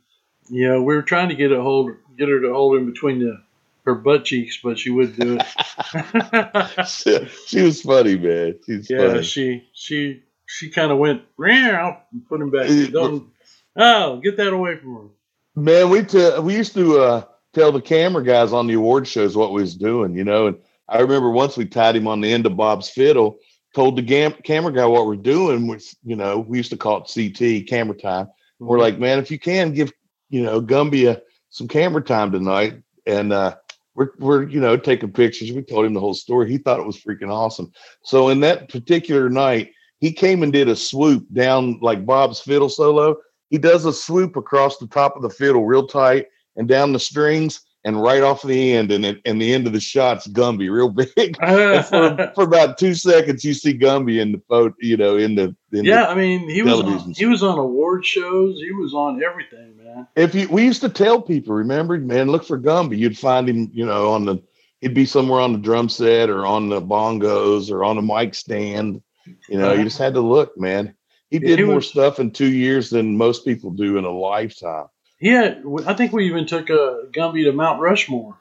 You 0.49 0.69
know, 0.69 0.83
we 0.83 0.95
were 0.95 1.03
trying 1.03 1.31
to 1.31 1.35
get 1.35 1.53
a 1.53 1.61
hold, 1.61 1.93
get 2.17 2.29
her 2.29 2.41
to 2.41 2.53
hold 2.53 2.77
him 2.77 2.87
between 2.91 3.19
the 3.21 3.43
her 3.85 3.95
butt 3.95 4.25
cheeks, 4.25 4.59
but 4.63 4.79
she 4.79 4.91
wouldn't 4.91 5.19
do 5.19 5.39
it. 5.41 6.89
she, 6.89 7.29
she 7.47 7.63
was 7.63 7.83
funny, 7.83 8.17
man. 8.19 8.59
She's 8.67 8.91
yeah, 8.91 9.09
funny. 9.09 9.23
she 9.23 9.69
she 9.73 10.23
she 10.45 10.71
kind 10.71 10.91
of 10.93 10.99
went 10.99 11.23
and 11.39 11.97
put 12.29 12.41
him 12.41 12.51
back. 12.51 12.69
Don't, 12.93 13.29
oh, 13.77 14.17
get 14.19 14.37
that 14.39 14.53
away 14.53 14.77
from 14.77 14.95
her. 14.95 15.09
Man, 15.57 15.89
we 15.89 16.05
t- 16.05 16.39
we 16.41 16.55
used 16.55 16.75
to 16.75 16.99
uh, 17.01 17.25
tell 17.55 17.73
the 17.73 17.81
camera 17.81 18.23
guys 18.23 18.53
on 18.53 18.67
the 18.67 18.75
award 18.75 19.09
shows 19.09 19.37
what 19.37 19.53
we 19.55 19.63
was 19.63 19.75
doing, 19.75 20.15
you 20.15 20.23
know. 20.23 20.49
And 20.49 20.59
I 20.87 21.01
remember 21.01 21.31
once 21.31 21.57
we 21.57 21.65
tied 21.65 21.97
him 21.97 22.07
on 22.07 22.21
the 22.21 22.31
end 22.31 22.45
of 22.45 22.59
Bob's 22.59 22.91
fiddle, 22.91 23.39
told 23.75 23.97
the 23.97 24.03
gam- 24.03 24.35
camera 24.45 24.71
guy 24.71 24.85
what 24.85 25.07
we're 25.07 25.17
doing. 25.17 25.67
Which 25.67 25.97
you 26.05 26.15
know, 26.15 26.41
we 26.41 26.59
used 26.59 26.71
to 26.73 26.77
call 26.77 27.03
it 27.03 27.11
CT 27.13 27.67
camera 27.69 27.97
time. 27.97 28.29
We're 28.59 28.79
like, 28.79 28.99
man, 28.99 29.19
if 29.19 29.31
you 29.31 29.39
can 29.39 29.73
give 29.73 29.91
you 30.29 30.43
know 30.43 30.61
Gumby 30.61 31.09
a, 31.09 31.23
some 31.49 31.69
camera 31.69 32.03
time 32.03 32.31
tonight, 32.33 32.83
and 33.07 33.33
uh, 33.33 33.57
we're 33.95 34.11
we're 34.19 34.47
you 34.47 34.61
know 34.61 34.77
taking 34.77 35.11
pictures. 35.11 35.53
We 35.53 35.63
told 35.63 35.87
him 35.87 35.95
the 35.95 36.01
whole 36.01 36.13
story. 36.13 36.51
He 36.51 36.59
thought 36.59 36.81
it 36.81 36.87
was 36.87 37.01
freaking 37.01 37.33
awesome. 37.33 37.73
So 38.03 38.29
in 38.29 38.41
that 38.41 38.69
particular 38.69 39.31
night, 39.31 39.73
he 40.01 40.13
came 40.13 40.43
and 40.43 40.53
did 40.53 40.69
a 40.69 40.77
swoop 40.77 41.27
down 41.33 41.79
like 41.81 42.05
Bob's 42.05 42.41
fiddle 42.41 42.69
solo. 42.69 43.17
He 43.51 43.59
does 43.59 43.85
a 43.85 43.93
swoop 43.93 44.37
across 44.37 44.79
the 44.79 44.87
top 44.87 45.17
of 45.17 45.23
the 45.23 45.31
fiddle 45.31 45.65
real 45.65 45.87
tight 45.87 46.27
and 46.57 46.67
down 46.67 46.93
the 46.93 46.99
strings 46.99 47.61
and 47.87 48.03
right 48.03 48.25
off 48.25 48.43
the 48.43 48.73
end, 48.73 48.91
and 48.91 49.07
it, 49.07 49.21
and 49.25 49.41
the 49.41 49.55
end 49.55 49.69
of 49.69 49.73
the 49.73 49.79
shot's 49.79 50.27
Gumby 50.27 50.69
real 50.69 50.89
big. 51.17 51.37
For, 51.37 52.33
for 52.35 52.43
about 52.43 52.79
two 52.79 52.95
seconds, 52.95 53.45
you 53.45 53.55
see 53.55 53.79
Gumby 53.79 54.21
in 54.21 54.33
the 54.33 54.43
photo, 54.49 54.75
you 54.81 54.97
know, 54.97 55.17
in 55.17 55.37
the 55.37 55.55
in 55.73 55.85
the 55.85 55.91
yeah, 55.91 56.09
I 56.09 56.17
mean, 56.17 56.49
he 56.51 56.63
was 56.63 56.81
on, 56.81 57.13
he 57.13 57.27
was 57.27 57.45
on 57.45 57.57
award 57.59 58.05
shows. 58.05 58.59
He 58.59 58.73
was 58.73 58.93
on 58.93 59.23
everything, 59.23 59.77
man. 59.77 60.09
if 60.17 60.35
you 60.35 60.49
we 60.49 60.65
used 60.65 60.81
to 60.81 60.89
tell 60.89 61.23
people, 61.23 61.55
remember, 61.55 61.97
man, 61.99 62.29
look 62.29 62.45
for 62.45 62.59
Gumby. 62.59 62.99
You'd 62.99 63.17
find 63.17 63.49
him, 63.49 63.71
you 63.73 63.87
know, 63.87 64.11
on 64.11 64.25
the 64.25 64.43
he'd 64.81 64.93
be 64.93 65.07
somewhere 65.07 65.41
on 65.41 65.53
the 65.53 65.61
drum 65.61 65.89
set 65.89 66.29
or 66.29 66.45
on 66.45 66.69
the 66.69 66.83
bongos 66.83 67.71
or 67.71 67.85
on 67.85 67.99
a 67.99 68.03
mic 68.03 68.35
stand. 68.35 69.01
You 69.49 69.59
know, 69.59 69.73
you 69.73 69.85
just 69.85 69.99
had 69.99 70.15
to 70.15 70.21
look, 70.21 70.59
man. 70.59 70.96
He 71.31 71.39
did 71.39 71.65
more 71.67 71.81
stuff 71.81 72.21
in 72.21 72.31
two 72.31 72.51
years 72.53 72.91
than 72.91 73.17
most 73.17 73.45
people 73.45 73.71
do 73.71 73.99
in 73.99 74.05
a 74.05 74.11
lifetime. 74.11 74.87
He 75.19 75.29
had, 75.29 75.63
I 75.87 75.95
think 75.95 76.13
we 76.13 76.27
even 76.27 76.47
took 76.47 76.71
a 76.71 77.05
Gumby 77.11 77.45
to 77.45 77.53
Mount 77.53 77.81
Rushmore. 77.81 78.37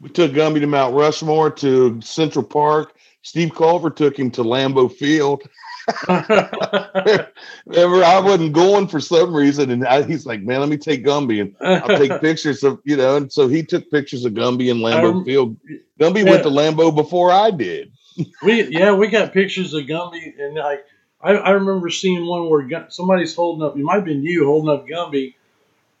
We 0.00 0.08
took 0.08 0.32
Gumby 0.32 0.60
to 0.60 0.66
Mount 0.66 0.94
Rushmore 0.94 1.50
to 1.50 2.00
Central 2.00 2.44
Park. 2.44 2.94
Steve 3.22 3.54
Culver 3.54 3.90
took 3.90 4.18
him 4.18 4.30
to 4.30 4.42
Lambeau 4.42 4.90
Field. 4.90 5.42
Remember, 6.08 8.04
I 8.04 8.20
wasn't 8.20 8.52
going 8.52 8.86
for 8.88 9.00
some 9.00 9.34
reason, 9.34 9.70
and 9.70 9.86
I, 9.86 10.02
he's 10.02 10.24
like, 10.24 10.42
"Man, 10.42 10.60
let 10.60 10.68
me 10.68 10.76
take 10.76 11.04
Gumby 11.04 11.40
and 11.40 11.56
I'll 11.60 11.98
take 11.98 12.20
pictures 12.20 12.62
of 12.62 12.80
you 12.84 12.96
know." 12.96 13.16
And 13.16 13.32
so 13.32 13.48
he 13.48 13.62
took 13.62 13.90
pictures 13.90 14.24
of 14.24 14.32
Gumby 14.34 14.70
and 14.70 14.80
Lambeau 14.80 15.10
Um, 15.16 15.24
Field. 15.24 15.56
Gumby 15.98 16.24
yeah. 16.24 16.30
went 16.30 16.42
to 16.44 16.48
Lambeau 16.50 16.94
before 16.94 17.32
I 17.32 17.50
did. 17.50 17.92
we 18.42 18.68
yeah, 18.68 18.92
we 18.92 19.08
got 19.08 19.32
pictures 19.32 19.74
of 19.74 19.84
Gumby, 19.84 20.32
and 20.38 20.54
like 20.54 20.84
I, 21.22 21.32
I 21.32 21.50
remember 21.50 21.90
seeing 21.90 22.24
one 22.26 22.48
where 22.48 22.86
somebody's 22.90 23.34
holding 23.34 23.66
up. 23.66 23.76
It 23.76 23.82
might 23.82 23.96
have 23.96 24.04
been 24.04 24.22
you 24.22 24.46
holding 24.46 24.70
up 24.70 24.86
Gumby, 24.88 25.34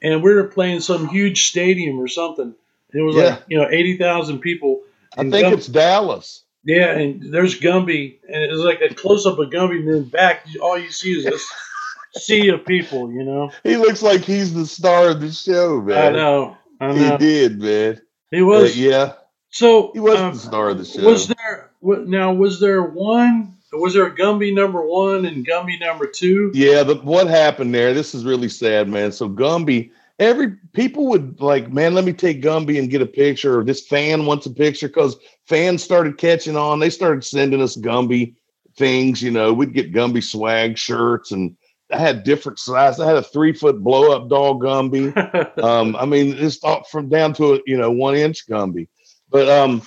and 0.02 0.22
we 0.22 0.34
were 0.34 0.44
playing 0.44 0.80
some 0.80 1.08
huge 1.08 1.48
stadium 1.48 1.98
or 1.98 2.08
something. 2.08 2.54
It 2.92 3.00
was 3.02 3.16
Yeah. 3.16 3.22
like 3.22 3.42
you 3.48 3.58
know 3.58 3.68
eighty 3.70 3.96
thousand 3.98 4.40
people. 4.40 4.80
I 5.16 5.22
think 5.22 5.32
Gum- 5.42 5.52
it's 5.54 5.66
Dallas. 5.66 6.44
yeah, 6.64 6.90
and 6.96 7.32
there's 7.32 7.58
Gumby, 7.60 8.18
and 8.28 8.42
it 8.44 8.50
was 8.50 8.60
like 8.60 8.80
a 8.80 8.94
close 8.94 9.26
up 9.26 9.38
of 9.38 9.50
Gumby, 9.50 9.80
and 9.80 9.92
then 9.92 10.04
back, 10.04 10.46
all 10.62 10.78
you 10.78 10.90
see 10.90 11.12
is 11.12 11.24
this 11.24 11.46
sea 12.14 12.48
of 12.48 12.64
people. 12.64 13.12
You 13.12 13.24
know, 13.24 13.50
He 13.62 13.76
looks 13.76 14.02
like 14.02 14.22
he's 14.22 14.54
the 14.54 14.66
star 14.66 15.10
of 15.10 15.20
the 15.20 15.30
show, 15.32 15.80
man. 15.82 16.14
I 16.14 16.16
know, 16.16 16.56
I 16.80 16.92
He 16.96 17.16
did, 17.18 17.60
man. 17.60 18.00
He 18.30 18.42
was 18.42 18.70
Uh, 18.70 18.74
yeah, 18.80 19.12
so. 19.50 19.90
he 19.92 20.00
was 20.00 20.18
um, 20.18 20.32
the 20.32 20.38
star 20.38 20.68
of 20.70 20.78
the 20.78 20.84
show. 20.84 21.02
Was 21.04 21.26
there 21.28 21.70
now? 21.82 22.32
Was 22.32 22.58
there 22.60 22.82
one? 22.82 23.56
Was 23.72 23.94
there 23.94 24.06
a 24.06 24.14
Gumby 24.14 24.54
number 24.54 24.84
one 24.84 25.26
and 25.26 25.46
Gumby 25.46 25.78
number 25.78 26.06
two? 26.06 26.50
Yeah, 26.54 26.82
but 26.82 27.04
what 27.04 27.28
happened 27.28 27.74
there? 27.74 27.94
This 27.94 28.14
is 28.14 28.24
really 28.24 28.48
sad, 28.48 28.88
man. 28.88 29.12
So 29.12 29.28
Gumby, 29.28 29.90
every 30.18 30.56
people 30.72 31.06
would 31.08 31.40
like, 31.40 31.72
man, 31.72 31.94
let 31.94 32.04
me 32.04 32.12
take 32.12 32.42
Gumby 32.42 32.78
and 32.78 32.90
get 32.90 33.02
a 33.02 33.06
picture. 33.06 33.60
Or 33.60 33.64
this 33.64 33.86
fan 33.86 34.26
wants 34.26 34.46
a 34.46 34.50
picture 34.50 34.88
because 34.88 35.16
fans 35.46 35.84
started 35.84 36.18
catching 36.18 36.56
on. 36.56 36.80
They 36.80 36.90
started 36.90 37.24
sending 37.24 37.62
us 37.62 37.76
Gumby 37.76 38.34
things. 38.76 39.22
You 39.22 39.30
know, 39.30 39.52
we'd 39.52 39.74
get 39.74 39.92
Gumby 39.92 40.22
swag 40.22 40.76
shirts, 40.76 41.30
and 41.30 41.56
I 41.92 41.98
had 41.98 42.24
different 42.24 42.58
sizes. 42.58 43.00
I 43.00 43.06
had 43.06 43.16
a 43.16 43.22
three 43.22 43.52
foot 43.52 43.80
blow 43.84 44.12
up 44.12 44.28
doll 44.28 44.58
Gumby. 44.58 45.16
um, 45.62 45.94
I 45.94 46.06
mean, 46.06 46.34
it's 46.38 46.58
from 46.90 47.08
down 47.08 47.34
to 47.34 47.54
a 47.54 47.60
you 47.66 47.76
know 47.76 47.90
one 47.90 48.16
inch 48.16 48.48
Gumby. 48.48 48.88
But 49.28 49.48
um, 49.48 49.82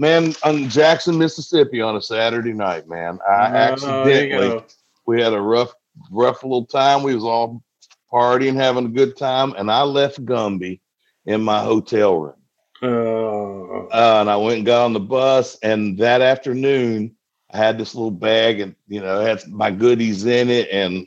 man, 0.00 0.34
on 0.44 0.68
Jackson, 0.70 1.18
Mississippi, 1.18 1.80
on 1.82 1.96
a 1.96 2.02
Saturday 2.02 2.54
night, 2.54 2.88
man, 2.88 3.20
I 3.28 3.46
Oh, 3.48 3.54
accidentally 3.54 4.58
we 5.06 5.20
had 5.22 5.34
a 5.34 5.40
rough, 5.40 5.74
rough 6.10 6.42
little 6.42 6.66
time. 6.66 7.02
We 7.02 7.14
was 7.14 7.24
all 7.24 7.62
partying, 8.12 8.54
having 8.56 8.86
a 8.86 8.90
good 8.90 9.16
time, 9.16 9.54
and 9.58 9.70
I 9.70 9.82
left 9.82 10.24
Gumby 10.24 10.80
in 11.26 11.42
my 11.42 11.62
hotel 11.62 12.18
room. 12.18 12.34
Uh, 12.82 13.88
Uh, 13.92 14.18
and 14.20 14.30
I 14.30 14.36
went 14.36 14.58
and 14.58 14.66
got 14.66 14.84
on 14.86 14.92
the 14.94 15.00
bus, 15.00 15.58
and 15.62 15.98
that 15.98 16.22
afternoon 16.22 17.16
I 17.52 17.58
had 17.58 17.78
this 17.78 17.94
little 17.94 18.10
bag, 18.10 18.60
and 18.60 18.76
you 18.88 19.00
know, 19.00 19.20
had 19.20 19.46
my 19.48 19.70
goodies 19.70 20.24
in 20.26 20.50
it, 20.50 20.68
and 20.70 21.06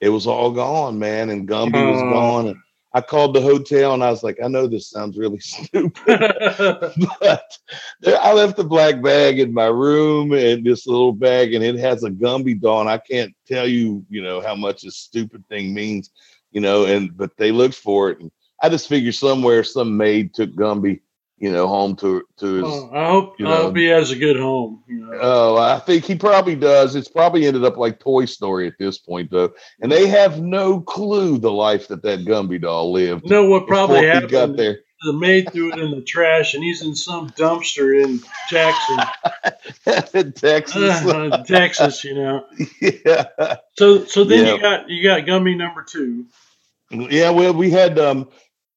it 0.00 0.10
was 0.10 0.26
all 0.26 0.52
gone, 0.52 0.98
man. 0.98 1.30
And 1.30 1.48
Gumby 1.48 1.86
was 1.86 2.02
Oh. 2.02 2.04
gone, 2.04 2.48
and 2.48 2.63
I 2.94 3.00
called 3.00 3.34
the 3.34 3.40
hotel 3.40 3.92
and 3.92 4.04
I 4.04 4.10
was 4.10 4.22
like, 4.22 4.38
I 4.42 4.46
know 4.46 4.68
this 4.68 4.88
sounds 4.88 5.18
really 5.18 5.38
stupid, 5.40 5.92
but 6.06 7.58
I 8.06 8.32
left 8.32 8.56
the 8.56 8.64
black 8.64 9.02
bag 9.02 9.40
in 9.40 9.52
my 9.52 9.66
room 9.66 10.32
and 10.32 10.64
this 10.64 10.86
little 10.86 11.12
bag, 11.12 11.54
and 11.54 11.64
it 11.64 11.76
has 11.80 12.04
a 12.04 12.10
Gumby 12.10 12.60
doll. 12.60 12.82
And 12.82 12.88
I 12.88 12.98
can't 12.98 13.34
tell 13.48 13.66
you, 13.66 14.06
you 14.08 14.22
know, 14.22 14.40
how 14.40 14.54
much 14.54 14.82
this 14.82 14.96
stupid 14.96 15.44
thing 15.48 15.74
means, 15.74 16.10
you 16.52 16.60
know. 16.60 16.84
And 16.84 17.16
but 17.16 17.36
they 17.36 17.50
looked 17.50 17.74
for 17.74 18.10
it, 18.10 18.20
and 18.20 18.30
I 18.62 18.68
just 18.68 18.88
figured 18.88 19.16
somewhere 19.16 19.64
some 19.64 19.96
maid 19.96 20.32
took 20.32 20.50
Gumby 20.52 21.00
you 21.38 21.50
know, 21.52 21.66
home 21.66 21.96
to 21.96 22.22
to 22.38 22.46
his. 22.54 22.64
Oh, 22.66 22.90
I 22.92 23.08
hope 23.08 23.38
you 23.38 23.46
I 23.46 23.56
hope 23.56 23.76
he 23.76 23.86
has 23.86 24.10
a 24.10 24.16
good 24.16 24.38
home. 24.38 24.82
You 24.88 25.00
know. 25.00 25.18
Oh, 25.20 25.56
I 25.56 25.78
think 25.80 26.04
he 26.04 26.14
probably 26.14 26.54
does. 26.56 26.96
It's 26.96 27.08
probably 27.08 27.46
ended 27.46 27.64
up 27.64 27.76
like 27.76 28.00
Toy 28.00 28.24
Story 28.24 28.66
at 28.66 28.74
this 28.78 28.98
point, 28.98 29.30
though, 29.30 29.52
and 29.80 29.90
they 29.90 30.06
have 30.06 30.40
no 30.40 30.80
clue 30.80 31.38
the 31.38 31.52
life 31.52 31.88
that 31.88 32.02
that 32.02 32.20
Gumby 32.20 32.60
doll 32.62 32.92
lived. 32.92 33.24
You 33.24 33.30
know 33.30 33.46
what 33.46 33.66
probably 33.66 34.06
happened? 34.06 34.30
got 34.30 34.56
there. 34.56 34.80
The 35.02 35.12
maid 35.12 35.52
threw 35.52 35.70
it 35.70 35.78
in 35.78 35.90
the 35.90 36.00
trash, 36.02 36.54
and 36.54 36.64
he's 36.64 36.80
in 36.82 36.94
some 36.94 37.28
dumpster 37.30 38.02
in 38.02 38.20
Jackson, 38.48 39.00
in 40.14 40.32
Texas. 40.32 41.04
uh, 41.04 41.42
Texas. 41.44 42.04
You 42.04 42.14
know. 42.14 42.46
yeah, 42.80 43.26
So 43.76 44.04
so 44.06 44.24
then 44.24 44.46
Yeah. 44.46 44.54
you 44.54 44.60
got 44.62 44.88
you 44.88 45.02
got 45.02 45.22
Gumby 45.26 45.56
number 45.58 45.84
two. 45.86 46.26
yeah. 46.90 47.30
Well, 47.30 47.52
we 47.54 47.70
had 47.70 47.98
um 47.98 48.30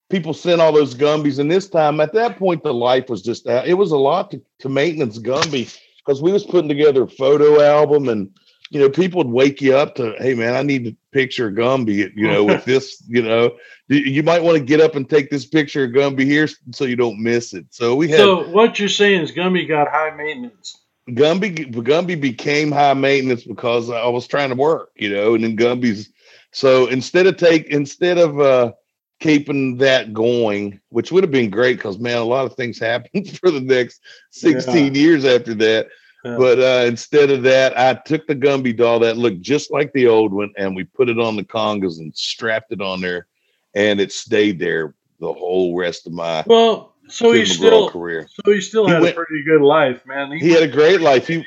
people 0.09 0.33
sent 0.33 0.61
all 0.61 0.71
those 0.71 0.95
Gumbies, 0.95 1.39
and 1.39 1.49
this 1.51 1.67
time 1.69 1.99
at 1.99 2.13
that 2.13 2.37
point 2.37 2.63
the 2.63 2.73
life 2.73 3.09
was 3.09 3.21
just 3.21 3.45
that. 3.45 3.67
It 3.67 3.75
was 3.75 3.91
a 3.91 3.97
lot 3.97 4.31
to, 4.31 4.41
to 4.59 4.69
maintenance 4.69 5.19
Gumby 5.19 5.75
because 6.05 6.21
we 6.21 6.31
was 6.31 6.43
putting 6.45 6.69
together 6.69 7.03
a 7.03 7.09
photo 7.09 7.61
album 7.61 8.09
and. 8.09 8.29
You 8.69 8.81
know, 8.81 8.89
people 8.89 9.19
would 9.19 9.31
wake 9.31 9.61
you 9.61 9.77
up 9.77 9.95
to, 9.95 10.13
hey 10.19 10.33
man, 10.33 10.53
I 10.53 10.61
need 10.61 10.83
to 10.83 10.95
picture 11.13 11.49
Gumby, 11.49 12.11
you 12.17 12.27
know, 12.27 12.43
with 12.43 12.65
this, 12.65 13.01
you 13.07 13.21
know, 13.21 13.55
you- 13.87 13.99
you 13.99 14.23
might 14.23 14.43
want 14.43 14.57
to 14.57 14.63
get 14.63 14.81
up 14.81 14.95
and 14.95 15.09
take 15.09 15.29
this 15.29 15.45
picture 15.45 15.85
of 15.85 15.91
Gumby 15.91 16.25
here 16.25 16.49
so 16.73 16.83
you 16.83 16.97
don't 16.97 17.17
miss 17.23 17.53
it. 17.53 17.65
So 17.69 17.95
we 17.95 18.09
had 18.09 18.19
So 18.19 18.49
what 18.49 18.77
you're 18.77 18.89
saying 18.89 19.21
is 19.21 19.31
Gumby 19.31 19.69
got 19.69 19.87
high 19.87 20.13
maintenance. 20.13 20.75
Gumby 21.09 21.71
Gumby 21.73 22.19
became 22.19 22.71
high 22.73 22.93
maintenance 22.93 23.45
because 23.45 23.89
I 23.89 24.07
was 24.07 24.27
trying 24.27 24.49
to 24.49 24.55
work, 24.55 24.89
you 24.97 25.09
know, 25.09 25.33
and 25.35 25.45
then 25.45 25.55
Gumby's 25.55 26.09
so 26.51 26.87
instead 26.87 27.25
of 27.25 27.37
take 27.37 27.67
instead 27.67 28.17
of 28.17 28.37
uh 28.41 28.73
keeping 29.19 29.77
that 29.77 30.13
going, 30.13 30.79
which 30.89 31.11
would 31.11 31.23
have 31.23 31.31
been 31.31 31.49
great 31.49 31.77
because 31.77 31.97
man, 31.99 32.17
a 32.17 32.23
lot 32.23 32.45
of 32.45 32.55
things 32.55 32.79
happened 32.91 33.37
for 33.39 33.51
the 33.51 33.61
next 33.61 34.01
16 34.31 34.95
years 34.95 35.25
after 35.25 35.53
that. 35.55 35.87
Yeah. 36.25 36.35
But 36.37 36.59
uh 36.59 36.85
instead 36.87 37.29
of 37.29 37.43
that, 37.43 37.77
I 37.77 37.93
took 37.93 38.27
the 38.27 38.35
Gumby 38.35 38.75
doll 38.75 38.99
that 38.99 39.17
looked 39.17 39.41
just 39.41 39.71
like 39.71 39.93
the 39.93 40.07
old 40.07 40.33
one 40.33 40.51
and 40.57 40.75
we 40.75 40.83
put 40.83 41.09
it 41.09 41.19
on 41.19 41.35
the 41.35 41.43
congas 41.43 41.99
and 41.99 42.15
strapped 42.15 42.71
it 42.71 42.81
on 42.81 43.01
there 43.01 43.27
and 43.75 43.99
it 44.01 44.11
stayed 44.11 44.59
there 44.59 44.93
the 45.19 45.31
whole 45.31 45.75
rest 45.75 46.05
of 46.07 46.13
my 46.13 46.43
Well, 46.45 46.95
so 47.07 47.31
he 47.31 47.45
still 47.45 47.89
career. 47.89 48.27
so 48.45 48.51
he 48.51 48.61
still 48.61 48.85
He 48.87 48.93
had 48.93 49.01
went- 49.01 49.13
a 49.17 49.23
pretty 49.23 49.43
good 49.45 49.61
life, 49.61 50.05
man. 50.05 50.31
he 50.37 50.49
had 50.51 50.63
a 50.63 50.67
great 50.67 51.01
life. 51.01 51.27
He 51.27 51.43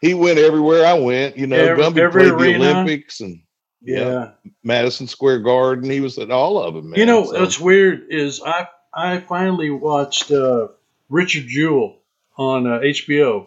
he 0.00 0.14
went 0.14 0.38
everywhere 0.38 0.84
I 0.86 0.94
went. 0.94 1.36
You 1.36 1.46
know, 1.46 1.56
Every- 1.56 1.82
Gumby 1.84 1.98
every 1.98 2.22
played 2.30 2.32
arena. 2.40 2.58
the 2.58 2.70
Olympics 2.72 3.20
and 3.20 3.40
yeah. 3.84 3.98
yeah, 3.98 4.30
Madison 4.62 5.06
Square 5.06 5.40
Garden. 5.40 5.88
He 5.90 6.00
was 6.00 6.18
at 6.18 6.30
all 6.30 6.62
of 6.62 6.74
them. 6.74 6.90
Man. 6.90 6.98
You 6.98 7.06
know 7.06 7.24
So, 7.24 7.40
what's 7.40 7.60
weird 7.60 8.06
is 8.10 8.40
I 8.44 8.68
I 8.92 9.18
finally 9.20 9.70
watched 9.70 10.30
uh, 10.30 10.68
Richard 11.10 11.46
Jewell 11.48 11.96
on 12.36 12.66
uh, 12.66 12.78
HBO. 12.80 13.46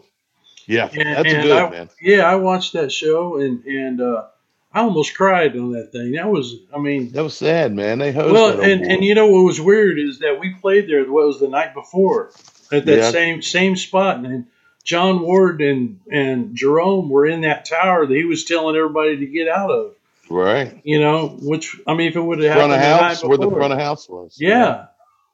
yeah, 0.66 0.90
and- 0.92 1.02
that's 1.18 1.34
and 1.34 1.44
good, 1.44 1.52
I- 1.52 1.70
man. 1.70 1.90
Yeah, 2.02 2.30
I 2.30 2.36
watched 2.36 2.74
that 2.74 2.92
show 2.92 3.38
and 3.40 3.64
and 3.66 4.02
uh, 4.02 4.26
I 4.74 4.82
almost 4.82 5.16
cried 5.16 5.58
on 5.58 5.72
that 5.72 5.92
thing. 5.92 6.12
That 6.12 6.28
was, 6.30 6.56
I 6.76 6.78
mean, 6.78 7.12
That 7.14 7.24
was 7.24 7.36
sad, 7.36 7.74
man. 7.74 8.00
They 8.00 8.14
hosted. 8.14 8.32
well, 8.34 8.60
and 8.62 8.84
and 8.86 9.04
you 9.04 9.16
know 9.16 9.28
what 9.28 9.44
was 9.44 9.60
weird 9.60 9.98
is 9.98 10.20
that 10.20 10.40
we 10.40 10.54
played 10.56 10.88
there. 10.90 11.04
What 11.12 11.26
was 11.28 11.40
the 11.40 11.48
night 11.48 11.74
before 11.74 12.32
at 12.72 12.86
that 12.86 12.98
Yeah. 12.98 13.12
same 13.12 13.42
same 13.42 13.76
spot, 13.76 14.18
and 14.18 14.46
John 14.84 15.22
Ward 15.22 15.62
and 15.62 16.00
and 16.12 16.56
Jerome 16.56 17.10
were 17.10 17.26
in 17.26 17.42
that 17.42 17.66
tower 17.66 18.06
that 18.06 18.14
he 18.16 18.26
was 18.26 18.44
telling 18.46 18.76
everybody 18.76 19.18
to 19.18 19.26
get 19.26 19.48
out 19.48 19.72
of. 19.72 19.96
Right 20.30 20.80
You 20.84 21.00
know, 21.00 21.38
which 21.42 21.76
I 21.88 21.94
mean, 21.94 22.08
if 22.10 22.16
it 22.16 22.22
would 22.22 22.40
have 22.40 22.54
front 22.54 22.72
happened 22.72 22.74
of 22.74 22.80
the 23.00 23.04
house 23.06 23.24
night 23.24 23.30
where 23.30 23.38
the 23.38 23.46
before- 23.46 23.60
front 23.60 23.74
of 23.74 23.80
house 23.80 24.10
was. 24.10 24.38
yeah, 24.40 24.86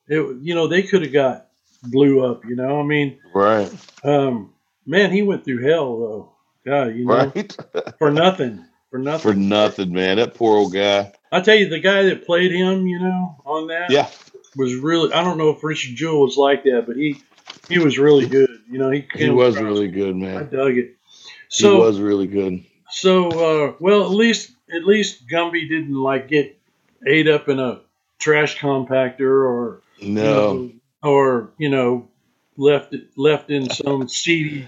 it 0.08 0.38
you 0.42 0.56
know 0.56 0.68
they 0.68 0.84
could 0.84 1.02
have 1.04 1.14
got 1.14 1.48
blew 1.84 2.24
up. 2.26 2.46
You 2.46 2.56
know, 2.56 2.80
I 2.80 2.84
mean, 2.84 3.20
right, 3.34 3.72
um, 4.04 4.54
man, 4.86 5.12
he 5.12 5.22
went 5.22 5.44
through 5.46 5.64
hell 5.68 6.00
though. 6.00 6.30
God, 6.66 6.96
you 6.96 7.06
know, 7.06 7.14
right. 7.34 7.58
for 8.00 8.10
nothing, 8.12 8.66
for 8.90 8.98
nothing. 9.00 9.32
For 9.32 9.38
nothing, 9.38 9.92
man. 9.92 10.18
That 10.18 10.34
poor 10.34 10.58
old 10.58 10.74
guy. 10.74 11.12
I 11.32 11.42
tell 11.42 11.56
you, 11.56 11.68
the 11.68 11.80
guy 11.80 12.04
that 12.04 12.26
played 12.26 12.52
him, 12.54 12.88
you 12.88 13.00
know, 13.00 13.42
on 13.46 13.68
that, 13.68 13.90
Yeah, 13.90 14.08
was 14.56 14.76
really. 14.76 15.12
I 15.14 15.24
don't 15.24 15.38
know 15.38 15.50
if 15.50 15.64
Richard 15.64 15.96
Jewell 15.96 16.22
was 16.22 16.38
like 16.38 16.64
that, 16.64 16.84
but 16.88 16.96
he 16.96 17.22
he 17.68 17.80
was 17.80 17.98
really 18.00 18.28
good. 18.28 18.50
You 18.72 18.78
know, 18.78 18.90
he 18.92 19.06
he 19.16 19.30
was 19.30 19.56
across- 19.56 19.70
really 19.72 19.88
good, 19.90 20.16
man. 20.16 20.38
I 20.38 20.44
dug 20.44 20.78
it. 20.78 20.96
he 21.52 21.68
was 21.68 22.00
really 22.00 22.28
good. 22.28 22.64
so 22.92 23.28
uh, 23.30 23.74
well, 23.82 24.04
at 24.04 24.12
least 24.12 24.53
at 24.74 24.86
least 24.86 25.28
Gumby 25.28 25.68
didn't 25.70 25.96
like 25.96 26.28
get 26.28 26.58
ate 27.08 27.28
up 27.28 27.50
in 27.50 27.60
a 27.60 27.82
trash 28.20 28.58
compactor 28.60 29.22
or 29.46 29.82
you 30.00 30.10
No, 30.12 30.22
know, 30.54 30.72
or 31.04 31.52
you 31.58 31.70
know 31.70 32.08
left 32.58 32.96
left 33.18 33.50
in 33.50 33.70
some 33.70 34.08
seedy 34.08 34.68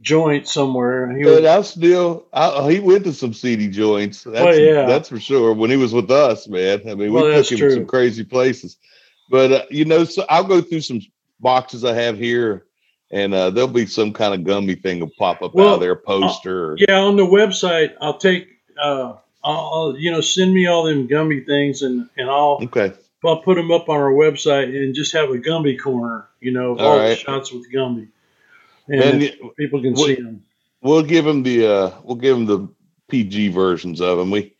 joint 0.00 0.46
somewhere. 0.46 1.16
He 1.16 1.24
but 1.24 1.42
was, 1.42 1.44
I 1.50 1.62
still, 1.62 2.26
I, 2.32 2.70
he 2.70 2.80
went 2.80 3.04
to 3.04 3.12
some 3.12 3.32
seedy 3.32 3.68
joints. 3.68 4.24
That's, 4.24 4.44
Well, 4.44 4.58
yeah. 4.58 4.86
that's 4.86 5.08
for 5.08 5.18
sure. 5.18 5.52
When 5.54 5.70
he 5.70 5.76
was 5.76 5.92
with 5.94 6.10
us, 6.10 6.46
man. 6.48 6.82
I 6.88 6.94
mean, 6.94 7.12
we 7.12 7.30
that's 7.30 7.48
took 7.48 7.58
him 7.58 7.58
true. 7.60 7.68
to 7.70 7.74
some 7.76 7.86
crazy 7.86 8.24
places. 8.24 8.76
But 9.30 9.52
uh, 9.52 9.64
you 9.70 9.84
know, 9.84 10.04
so 10.04 10.24
I'll 10.28 10.44
go 10.44 10.60
through 10.60 10.82
some 10.82 11.00
boxes 11.40 11.84
I 11.84 11.94
have 11.94 12.18
here, 12.18 12.66
and 13.10 13.34
uh, 13.34 13.50
there'll 13.50 13.68
be 13.68 13.86
some 13.86 14.12
kind 14.12 14.34
of 14.34 14.40
Gumby 14.40 14.80
thing 14.82 15.00
will 15.00 15.10
pop 15.18 15.42
up 15.42 15.58
out 15.58 15.74
of 15.74 15.80
there, 15.80 15.96
poster. 15.96 16.72
or- 16.72 16.76
yeah, 16.78 16.98
on 17.00 17.16
the 17.16 17.24
website, 17.26 17.94
I'll 18.00 18.18
take. 18.18 18.48
I'll, 19.46 19.70
I'll 19.74 19.96
you 19.98 20.10
know 20.10 20.20
send 20.20 20.52
me 20.52 20.66
all 20.66 20.84
them 20.84 21.08
Gumby 21.08 21.46
things 21.46 21.82
and 21.82 22.08
and 22.18 22.28
I'll 22.28 22.58
Okay. 22.64 22.92
I'll 23.24 23.40
put 23.42 23.54
them 23.56 23.70
up 23.72 23.88
on 23.88 23.96
our 23.96 24.12
website 24.12 24.64
and 24.76 24.94
just 24.94 25.12
have 25.14 25.30
a 25.30 25.38
Gumby 25.38 25.80
corner. 25.80 26.28
You 26.40 26.52
know, 26.52 26.76
All 26.78 26.98
all 26.98 26.98
the 26.98 27.16
shots 27.16 27.50
with 27.52 27.72
Gumby, 27.72 28.08
and, 28.88 29.22
And 29.22 29.32
people 29.56 29.80
can 29.82 29.94
what- 29.94 30.06
see 30.06 30.14
them. 30.16 30.44
we'll 30.82 31.02
give 31.02 31.26
him 31.26 31.42
the 31.42 31.66
uh 31.66 31.90
we'll 32.04 32.16
give 32.16 32.36
him 32.36 32.46
the 32.46 32.68
PG 33.08 33.48
versions 33.48 34.00
of 34.00 34.18
them. 34.18 34.30
We 34.30 34.54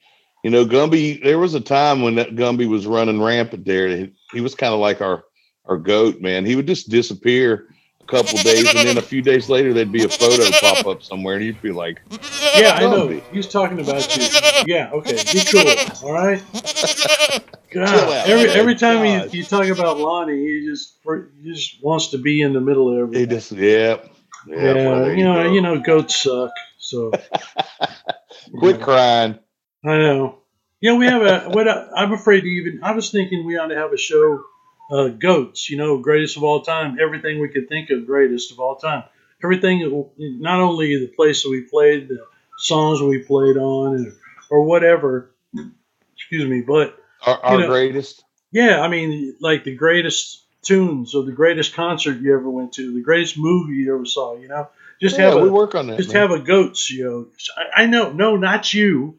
you 0.44 0.50
know 0.50 0.64
Gumby 0.64 1.22
there 1.22 1.38
was 1.38 1.54
a 1.54 1.60
time 1.60 2.02
when 2.02 2.14
that 2.16 2.30
Gumby 2.36 2.68
was 2.68 2.86
running 2.86 3.20
rampant 3.20 3.64
there. 3.64 3.88
He, 3.88 4.12
he 4.32 4.40
was 4.40 4.54
kind 4.54 4.72
of 4.72 4.80
like 4.80 5.00
our 5.00 5.24
our 5.66 5.76
goat, 5.76 6.20
man. 6.20 6.44
He 6.46 6.54
would 6.56 6.66
just 6.68 6.88
disappear 6.90 7.68
couple 8.06 8.38
days 8.38 8.66
and 8.74 8.88
then 8.88 8.98
a 8.98 9.02
few 9.02 9.22
days 9.22 9.48
later 9.48 9.72
there'd 9.72 9.92
be 9.92 10.04
a 10.04 10.08
photo 10.08 10.44
pop 10.60 10.86
up 10.86 11.02
somewhere 11.02 11.36
and 11.36 11.44
you'd 11.44 11.60
be 11.62 11.72
like, 11.72 12.00
Yeah, 12.56 12.74
I 12.74 12.80
know. 12.80 13.08
He's 13.32 13.48
talking 13.48 13.80
about 13.80 14.16
you. 14.16 14.26
Yeah, 14.66 14.90
okay. 14.92 15.12
Be 15.32 15.42
cool. 15.50 16.08
All 16.08 16.14
right. 16.14 16.42
God, 17.70 17.88
out, 17.88 18.28
every 18.28 18.44
oh 18.44 18.46
man. 18.46 18.56
every 18.56 18.74
time 18.74 19.04
God. 19.04 19.34
you, 19.34 19.40
you 19.40 19.44
talk 19.44 19.66
about 19.66 19.98
Lonnie, 19.98 20.38
he 20.38 20.66
just 20.66 20.98
he 21.42 21.52
just 21.52 21.82
wants 21.82 22.08
to 22.08 22.18
be 22.18 22.40
in 22.40 22.52
the 22.52 22.60
middle 22.60 22.92
of 22.92 22.98
everything. 22.98 23.28
he 23.28 23.34
just 23.34 23.52
yeah. 23.52 23.96
Yeah, 24.46 24.56
yeah, 24.56 24.74
well, 24.74 25.12
you 25.12 25.24
know, 25.24 25.42
go. 25.42 25.52
you 25.52 25.60
know, 25.60 25.80
goats 25.80 26.22
suck. 26.22 26.52
So 26.78 27.10
quit 28.58 28.80
crying. 28.80 29.38
I 29.84 29.98
know. 29.98 30.38
You 30.80 30.92
know, 30.92 30.96
we 30.98 31.06
have 31.06 31.22
a 31.22 31.50
what 31.50 31.68
I, 31.68 31.88
I'm 31.96 32.12
afraid 32.12 32.42
to 32.42 32.46
even. 32.46 32.80
I 32.82 32.92
was 32.92 33.10
thinking 33.10 33.44
we 33.44 33.56
ought 33.58 33.68
to 33.68 33.76
have 33.76 33.92
a 33.92 33.96
show, 33.96 34.44
uh, 34.90 35.08
goats. 35.08 35.68
You 35.70 35.76
know, 35.78 35.98
greatest 35.98 36.36
of 36.36 36.44
all 36.44 36.62
time. 36.62 36.98
Everything 37.00 37.40
we 37.40 37.48
could 37.48 37.68
think 37.68 37.90
of, 37.90 38.06
greatest 38.06 38.52
of 38.52 38.60
all 38.60 38.76
time. 38.76 39.04
Everything, 39.44 40.08
not 40.18 40.60
only 40.60 40.96
the 40.98 41.12
place 41.14 41.42
that 41.42 41.50
we 41.50 41.62
played, 41.62 42.08
the 42.08 42.18
songs 42.58 43.02
we 43.02 43.18
played 43.18 43.56
on, 43.56 43.94
and, 43.96 44.12
or 44.50 44.62
whatever. 44.64 45.30
Excuse 46.16 46.48
me, 46.48 46.62
but 46.62 46.98
Our, 47.24 47.38
our 47.44 47.54
You 47.54 47.60
know, 47.60 47.66
greatest. 47.68 48.24
yeah, 48.50 48.80
I 48.80 48.88
mean, 48.88 49.36
like 49.40 49.64
the 49.64 49.74
greatest 49.76 50.42
tunes 50.62 51.14
or 51.14 51.24
the 51.24 51.32
greatest 51.32 51.74
concert 51.74 52.20
you 52.20 52.34
ever 52.34 52.48
went 52.50 52.72
to, 52.72 52.92
the 52.94 53.02
greatest 53.02 53.38
movie 53.38 53.74
you 53.74 53.94
ever 53.94 54.04
saw. 54.06 54.36
You 54.36 54.48
know, 54.48 54.68
just 55.00 55.18
yeah, 55.18 55.30
have 55.30 55.42
we 55.42 55.48
a 55.48 55.52
work 55.52 55.74
on 55.74 55.86
that. 55.88 55.98
just 55.98 56.12
man. 56.12 56.22
have 56.22 56.30
a 56.32 56.42
goat 56.42 56.76
show. 56.76 57.28
I, 57.56 57.82
I 57.82 57.86
know, 57.86 58.12
no, 58.12 58.36
not 58.36 58.72
you. 58.72 59.18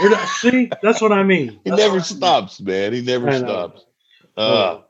Not- 0.00 0.28
see, 0.28 0.70
that's 0.80 1.00
what 1.02 1.12
I 1.12 1.24
mean. 1.24 1.60
he 1.64 1.70
never 1.70 1.80
what 1.80 1.90
I 1.90 1.92
mean. 1.94 2.00
stops, 2.04 2.60
man. 2.60 2.92
He 2.92 3.00
never 3.02 3.32
stops. 3.32 3.84
Uh, 4.36 4.80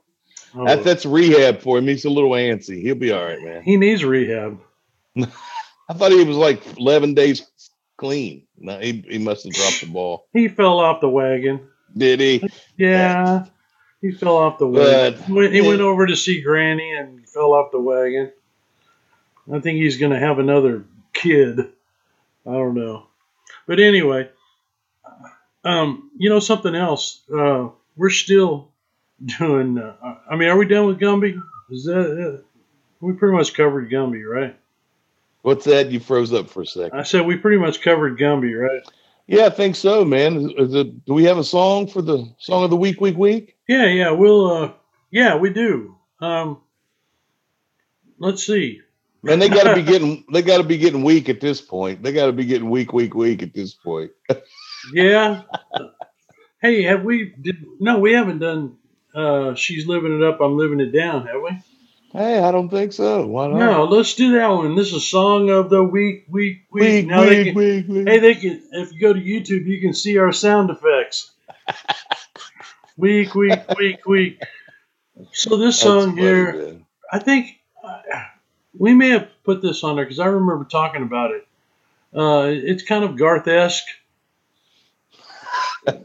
Oh. 0.59 0.65
That's 0.65 0.83
that's 0.83 1.05
rehab 1.05 1.61
for 1.61 1.77
him. 1.77 1.87
He's 1.87 2.05
a 2.05 2.09
little 2.09 2.31
antsy. 2.31 2.81
He'll 2.81 2.95
be 2.95 3.11
all 3.11 3.23
right, 3.23 3.41
man. 3.41 3.63
he 3.63 3.77
needs 3.77 4.03
rehab. 4.03 4.59
I 5.17 5.93
thought 5.93 6.11
he 6.11 6.23
was 6.23 6.37
like 6.37 6.61
11 6.77 7.13
days 7.13 7.45
clean. 7.97 8.43
No, 8.57 8.77
he, 8.79 9.03
he 9.07 9.17
must 9.19 9.45
have 9.45 9.53
dropped 9.53 9.81
the 9.81 9.87
ball. 9.87 10.25
He 10.33 10.47
fell 10.47 10.79
off 10.79 11.01
the 11.01 11.09
wagon. 11.09 11.67
Did 11.95 12.19
he? 12.19 12.49
Yeah, 12.77 13.45
he 14.01 14.11
fell 14.11 14.35
off 14.37 14.57
the 14.59 14.67
wagon. 14.67 15.13
But- 15.19 15.25
He 15.27 15.33
went, 15.33 15.53
he 15.53 15.61
went 15.61 15.81
over 15.81 16.05
to 16.07 16.15
see 16.15 16.41
Granny 16.41 16.91
and 16.93 17.27
fell 17.29 17.53
off 17.53 17.71
the 17.71 17.79
wagon. 17.79 18.31
I 19.51 19.59
think 19.59 19.77
he's 19.77 19.97
going 19.97 20.11
to 20.11 20.19
have 20.19 20.39
another 20.39 20.83
kid. 21.13 21.59
I 22.45 22.51
don't 22.51 22.75
know, 22.75 23.07
but 23.65 23.79
anyway, 23.79 24.29
um, 25.63 26.11
you 26.17 26.29
know 26.29 26.39
something 26.39 26.75
else. 26.75 27.21
Uh, 27.33 27.69
we're 27.95 28.09
still 28.09 28.69
doing. 29.25 29.77
Uh, 29.77 29.95
I 30.29 30.35
mean, 30.35 30.49
are 30.49 30.57
we 30.57 30.67
done 30.67 30.87
with 30.87 30.99
Gumby? 30.99 31.41
Is 31.69 31.85
that 31.85 32.39
uh, 32.39 32.41
we 33.01 33.13
pretty 33.13 33.35
much 33.35 33.53
covered 33.53 33.89
Gumby, 33.89 34.23
right? 34.27 34.57
What's 35.41 35.65
that? 35.65 35.91
You 35.91 35.99
froze 35.99 36.33
up 36.33 36.49
for 36.49 36.61
a 36.61 36.65
second. 36.65 36.99
I 36.99 37.03
said 37.03 37.25
we 37.25 37.37
pretty 37.37 37.57
much 37.57 37.81
covered 37.81 38.17
Gumby, 38.17 38.59
right? 38.59 38.81
Yeah, 39.27 39.45
I 39.45 39.49
think 39.49 39.75
so, 39.75 40.05
man. 40.05 40.51
It, 40.57 41.05
do 41.05 41.13
we 41.13 41.25
have 41.25 41.37
a 41.37 41.43
song 41.43 41.87
for 41.87 42.01
the 42.01 42.33
song 42.39 42.63
of 42.63 42.69
the 42.69 42.77
week, 42.77 43.01
week, 43.01 43.17
week? 43.17 43.57
Yeah, 43.67 43.85
yeah, 43.85 44.11
we'll. 44.11 44.49
Uh, 44.49 44.71
yeah, 45.11 45.35
we 45.35 45.51
do. 45.51 45.97
Um, 46.19 46.61
let's 48.19 48.45
see. 48.45 48.81
Man, 49.23 49.39
they 49.39 49.49
got 49.49 49.63
to 49.63 49.75
be 49.75 49.83
getting 49.91 50.25
they 50.31 50.41
got 50.41 50.57
to 50.57 50.63
be 50.63 50.77
getting 50.77 51.03
weak 51.03 51.27
at 51.29 51.41
this 51.41 51.59
point. 51.59 52.03
They 52.03 52.13
got 52.13 52.27
to 52.27 52.33
be 52.33 52.45
getting 52.45 52.69
weak, 52.69 52.93
weak, 52.93 53.13
weak 53.13 53.43
at 53.43 53.53
this 53.53 53.73
point. 53.73 54.11
Yeah. 54.93 55.41
hey, 56.61 56.83
have 56.83 57.03
we? 57.03 57.33
Did 57.41 57.65
no? 57.79 57.99
We 57.99 58.13
haven't 58.13 58.39
done. 58.39 58.77
Uh, 59.13 59.55
she's 59.55 59.87
living 59.87 60.15
it 60.15 60.23
up. 60.23 60.41
I'm 60.41 60.57
living 60.57 60.79
it 60.79 60.91
down. 60.91 61.25
Have 61.27 61.41
we? 61.41 61.49
Hey, 62.13 62.39
I 62.39 62.51
don't 62.51 62.69
think 62.69 62.93
so. 62.93 63.27
Why 63.27 63.47
not? 63.47 63.57
No, 63.57 63.83
let's 63.85 64.13
do 64.15 64.33
that 64.33 64.47
one. 64.47 64.75
This 64.75 64.93
is 64.93 65.07
song 65.07 65.49
of 65.49 65.69
the 65.69 65.83
week, 65.83 66.25
week, 66.29 66.65
week. 66.71 66.83
Week, 66.83 67.07
Now 67.07 67.23
they 67.23 67.45
can- 67.45 67.55
weak, 67.55 67.87
weak. 67.87 68.07
Hey, 68.07 68.19
they 68.19 68.35
can. 68.35 68.63
If 68.71 68.93
you 68.93 68.99
go 68.99 69.13
to 69.13 69.19
YouTube, 69.19 69.65
you 69.65 69.81
can 69.81 69.93
see 69.93 70.17
our 70.17 70.31
sound 70.31 70.69
effects. 70.69 71.31
week, 72.97 73.35
week, 73.35 73.59
week, 73.77 74.05
week. 74.05 74.41
So 75.31 75.57
this 75.57 75.75
That's 75.75 75.81
song 75.81 76.09
funny, 76.11 76.21
here, 76.21 76.53
man. 76.53 76.85
I 77.11 77.19
think 77.19 77.59
uh, 77.83 77.99
we 78.77 78.93
may 78.93 79.09
have 79.09 79.27
put 79.43 79.61
this 79.61 79.83
on 79.83 79.95
there 79.95 80.05
because 80.05 80.19
I 80.19 80.27
remember 80.27 80.63
talking 80.65 81.01
about 81.03 81.31
it. 81.31 81.47
Uh, 82.15 82.47
it's 82.49 82.83
kind 82.83 83.03
of 83.03 83.17
Garth 83.17 83.47
esque, 83.47 83.85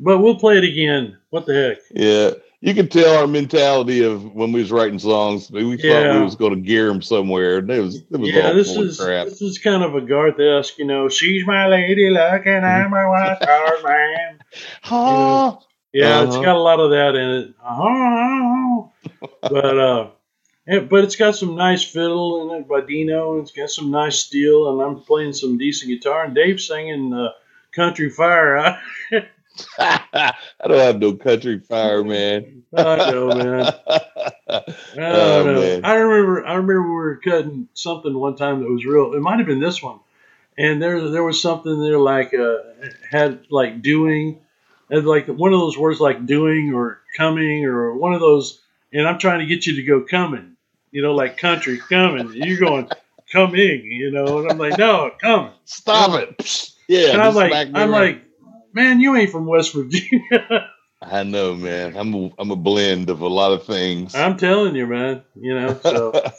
but 0.00 0.18
we'll 0.18 0.38
play 0.38 0.58
it 0.58 0.64
again. 0.64 1.18
What 1.30 1.46
the 1.46 1.54
heck? 1.54 1.78
Yeah, 1.92 2.30
you 2.60 2.74
can 2.74 2.88
tell 2.88 3.16
our 3.16 3.26
mentality 3.26 4.02
of 4.02 4.24
when 4.34 4.52
we 4.52 4.60
was 4.60 4.72
writing 4.72 4.98
songs. 4.98 5.50
We 5.50 5.76
thought 5.76 6.10
we 6.10 6.22
was 6.22 6.34
going 6.34 6.54
to 6.54 6.60
gear 6.60 6.88
them 6.88 7.02
somewhere, 7.02 7.58
and 7.58 7.70
it 7.70 7.80
was 7.80 7.96
it 7.96 8.18
was 8.18 8.28
Yeah, 8.30 8.52
this 8.52 8.74
is 8.76 8.98
crap. 8.98 9.26
this 9.26 9.40
is 9.42 9.58
kind 9.58 9.82
of 9.82 9.94
a 9.94 10.00
Garth 10.00 10.40
esque. 10.40 10.78
You 10.78 10.86
know, 10.86 11.08
she's 11.08 11.46
my 11.46 11.68
lady 11.68 12.10
luck 12.10 12.42
and 12.46 12.64
I'm 12.66 12.92
a 12.92 13.08
wild 13.08 13.38
card 13.40 13.84
man. 13.84 14.38
Huh? 14.82 15.56
Yeah, 15.92 16.22
it's 16.24 16.36
Uh-huh. 16.36 16.44
got 16.44 16.56
a 16.56 16.60
lot 16.60 16.80
of 16.80 16.90
that 16.90 17.14
in 17.16 17.30
it. 17.30 17.54
Uh-huh. 17.64 19.26
but 19.42 19.78
uh, 19.78 20.10
it, 20.66 20.88
but 20.88 21.04
it's 21.04 21.16
got 21.16 21.36
some 21.36 21.56
nice 21.56 21.82
fiddle 21.84 22.42
in 22.50 22.60
it 22.60 22.68
by 22.68 22.80
Dino, 22.80 23.34
and 23.34 23.42
it's 23.42 23.52
got 23.52 23.70
some 23.70 23.90
nice 23.90 24.18
steel, 24.18 24.70
and 24.70 24.80
I'm 24.82 25.02
playing 25.04 25.32
some 25.32 25.58
decent 25.58 25.90
guitar, 25.90 26.24
and 26.24 26.34
Dave's 26.34 26.66
singing 26.66 27.12
uh, 27.12 27.30
"Country 27.72 28.10
Fire." 28.10 28.80
I, 29.78 30.34
don't 30.66 30.78
have 30.78 30.98
no 30.98 31.14
country 31.14 31.60
fire, 31.60 32.04
man. 32.04 32.62
I 32.76 32.96
know, 33.10 33.32
man. 33.32 33.72
I 33.88 34.62
Oh, 34.96 35.44
don't 35.44 35.54
know. 35.54 35.60
man. 35.60 35.84
I 35.84 35.94
remember. 35.94 36.46
I 36.46 36.54
remember 36.54 36.82
we 36.82 36.90
were 36.94 37.16
cutting 37.16 37.68
something 37.74 38.14
one 38.14 38.36
time 38.36 38.60
that 38.60 38.70
was 38.70 38.84
real. 38.84 39.14
It 39.14 39.20
might 39.20 39.38
have 39.38 39.46
been 39.46 39.60
this 39.60 39.82
one, 39.82 40.00
and 40.58 40.82
there 40.82 41.08
there 41.08 41.24
was 41.24 41.40
something 41.40 41.80
there 41.80 41.98
like 41.98 42.34
uh 42.34 42.58
had 43.10 43.46
like 43.50 43.82
doing, 43.82 44.40
had 44.90 45.04
like 45.04 45.26
one 45.28 45.52
of 45.52 45.60
those 45.60 45.78
words 45.78 46.00
like 46.00 46.26
doing 46.26 46.72
or 46.74 47.00
coming 47.16 47.64
or 47.64 47.94
one 47.94 48.12
of 48.14 48.20
those. 48.20 48.60
And 48.92 49.06
I'm 49.06 49.18
trying 49.18 49.38
to 49.40 49.46
get 49.46 49.66
you 49.66 49.76
to 49.76 49.82
go 49.84 50.02
coming, 50.02 50.56
you 50.90 51.00
know, 51.02 51.14
like 51.14 51.36
country 51.36 51.78
coming. 51.78 52.32
You're 52.34 52.58
going 52.58 52.88
coming, 53.32 53.84
you 53.84 54.10
know, 54.10 54.38
and 54.40 54.50
I'm 54.50 54.58
like, 54.58 54.78
no, 54.78 55.12
coming. 55.20 55.52
Stop 55.64 56.18
it! 56.20 56.70
Yeah, 56.88 57.12
And 57.12 57.22
I'm 57.22 57.34
like, 57.34 57.52
I'm 57.52 57.74
around. 57.74 57.90
like, 57.92 58.22
man, 58.72 59.00
you 59.00 59.16
ain't 59.16 59.30
from 59.30 59.46
West 59.46 59.74
Virginia. 59.74 60.70
I 61.02 61.22
know, 61.22 61.54
man. 61.54 61.96
I'm 61.96 62.14
a, 62.14 62.30
I'm 62.38 62.50
a 62.50 62.56
blend 62.56 63.08
of 63.10 63.20
a 63.20 63.28
lot 63.28 63.52
of 63.52 63.64
things. 63.64 64.14
I'm 64.14 64.36
telling 64.36 64.76
you, 64.76 64.86
man. 64.86 65.22
You 65.34 65.58
know, 65.58 65.78
so. 65.82 66.12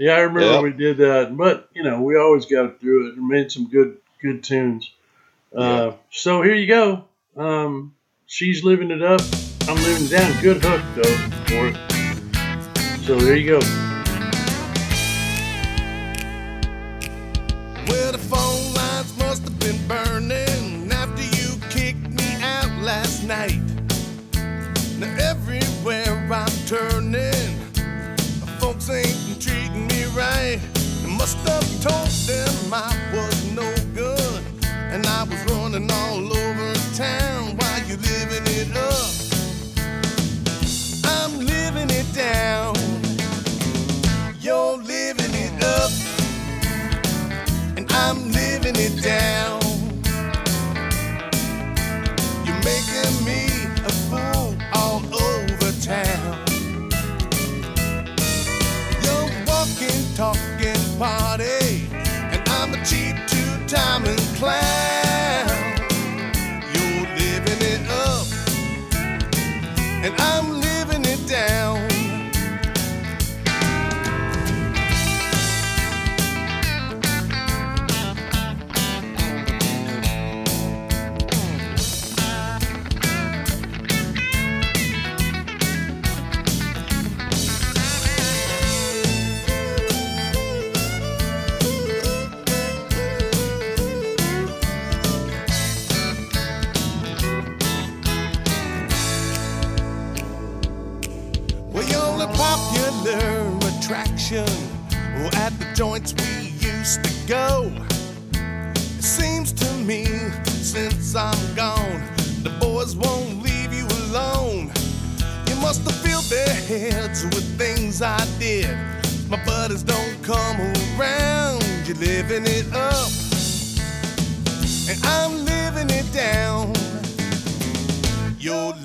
Yeah, 0.00 0.12
I 0.12 0.20
remember 0.20 0.52
Yep. 0.52 0.62
we 0.62 0.70
did 0.74 0.98
that, 0.98 1.36
but 1.36 1.68
you 1.74 1.82
know, 1.82 2.00
we 2.00 2.16
always 2.16 2.46
got 2.46 2.78
through 2.78 3.08
it 3.08 3.16
and 3.16 3.26
made 3.26 3.50
some 3.50 3.68
good 3.68 3.96
good 4.22 4.44
tunes. 4.44 4.92
Uh, 5.56 5.90
so 6.12 6.40
here 6.42 6.54
you 6.54 6.68
go. 6.68 7.04
Um, 7.36 7.96
she's 8.26 8.62
living 8.62 8.92
it 8.92 9.02
up. 9.02 9.20
I'm 9.66 9.74
living 9.74 10.04
it 10.06 10.10
down. 10.10 10.40
Good 10.40 10.64
hook 10.64 10.80
though 10.94 11.02
for 11.46 11.66
it. 11.66 11.76
So 13.06 13.18
there 13.18 13.34
you 13.34 13.58
go. 13.58 13.58
Well, 17.88 18.12
the 18.12 18.18
phone 18.18 18.74
lines 18.74 19.18
must 19.18 19.42
have 19.42 19.58
been 19.58 19.84
burning 19.88 20.47
night. 23.28 23.60
Now, 24.98 25.14
everywhere 25.20 26.16
I'm 26.32 26.48
turning, 26.66 27.52
folks 28.58 28.88
ain't 28.88 29.42
treating 29.42 29.86
me 29.86 30.04
right. 30.16 30.58
I 31.04 31.06
must 31.06 31.36
have 31.46 31.68
told 31.82 32.08
them 32.26 32.72
I 32.72 32.96
was 33.12 33.52
no 33.52 33.70
good, 33.94 34.42
and 34.64 35.06
I 35.06 35.24
was 35.24 35.44
running 35.52 35.90
all 35.90 36.36
over 36.38 36.74
town 36.94 37.58
while 37.58 37.80
you 37.86 37.98
living 37.98 38.46
it 38.60 38.74
up. 38.74 39.10
I'm 41.04 41.38
living 41.38 41.90
it 41.90 42.10
down. 42.14 42.74
You're 44.40 44.78
living 44.78 45.34
it 45.34 45.62
up 45.62 45.90
and 47.76 47.86
I'm 47.92 48.32
living 48.32 48.76
it 48.76 49.02
down. 49.02 49.67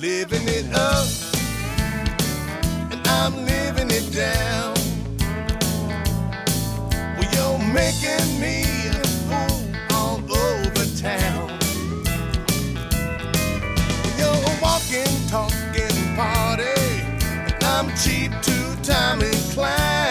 Living 0.04 0.46
it 0.50 0.66
up 0.74 1.08
and 2.92 3.08
I'm 3.08 3.46
living 3.46 3.90
it 3.90 4.12
down. 4.12 4.74
Well, 7.16 7.30
you're 7.34 7.60
making 7.74 8.28
me 8.38 8.66
a 8.90 9.08
fool 9.24 9.64
all 9.96 10.20
over 10.20 10.86
town. 11.00 11.58
You're 14.18 14.44
a 14.52 14.60
walking, 14.62 15.14
talking 15.30 15.96
party, 16.18 16.82
and 17.48 17.64
I'm 17.64 17.88
cheap 17.96 18.34
two-timing 18.42 19.40
clown. 19.54 20.03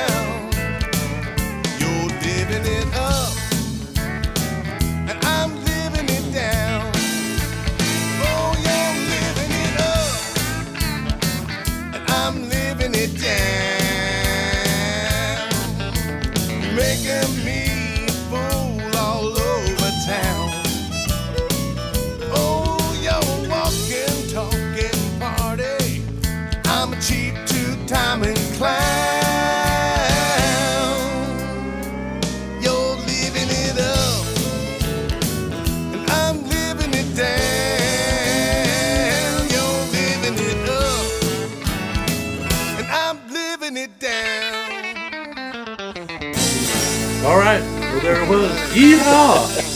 All 47.24 47.38
right. 47.38 47.60
Well, 47.60 48.00
there 48.00 48.20
it 48.22 48.28
was. 48.28 48.50
Yeehaw! 48.72 49.70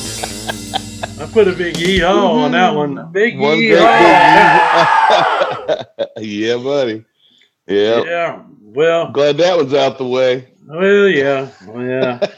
I 1.23 1.27
put 1.33 1.47
a 1.47 1.53
big 1.53 1.77
yeehaw 1.77 2.45
on 2.45 2.53
that 2.53 2.75
one. 2.75 3.13
Big 3.13 3.39
One 3.39 3.59
yeehaw. 3.59 3.77
big 6.17 6.25
yeah, 6.27 6.57
buddy. 6.57 7.05
Yeah. 7.69 8.03
Yeah. 8.05 8.43
Well, 8.63 9.13
Glad 9.13 9.37
that 9.39 9.57
was 9.57 9.73
out 9.75 9.99
the 9.99 10.07
way. 10.07 10.49
well, 10.67 11.09
yeah. 11.09 11.49
Well, 11.67 11.85
yeah. 11.87 12.27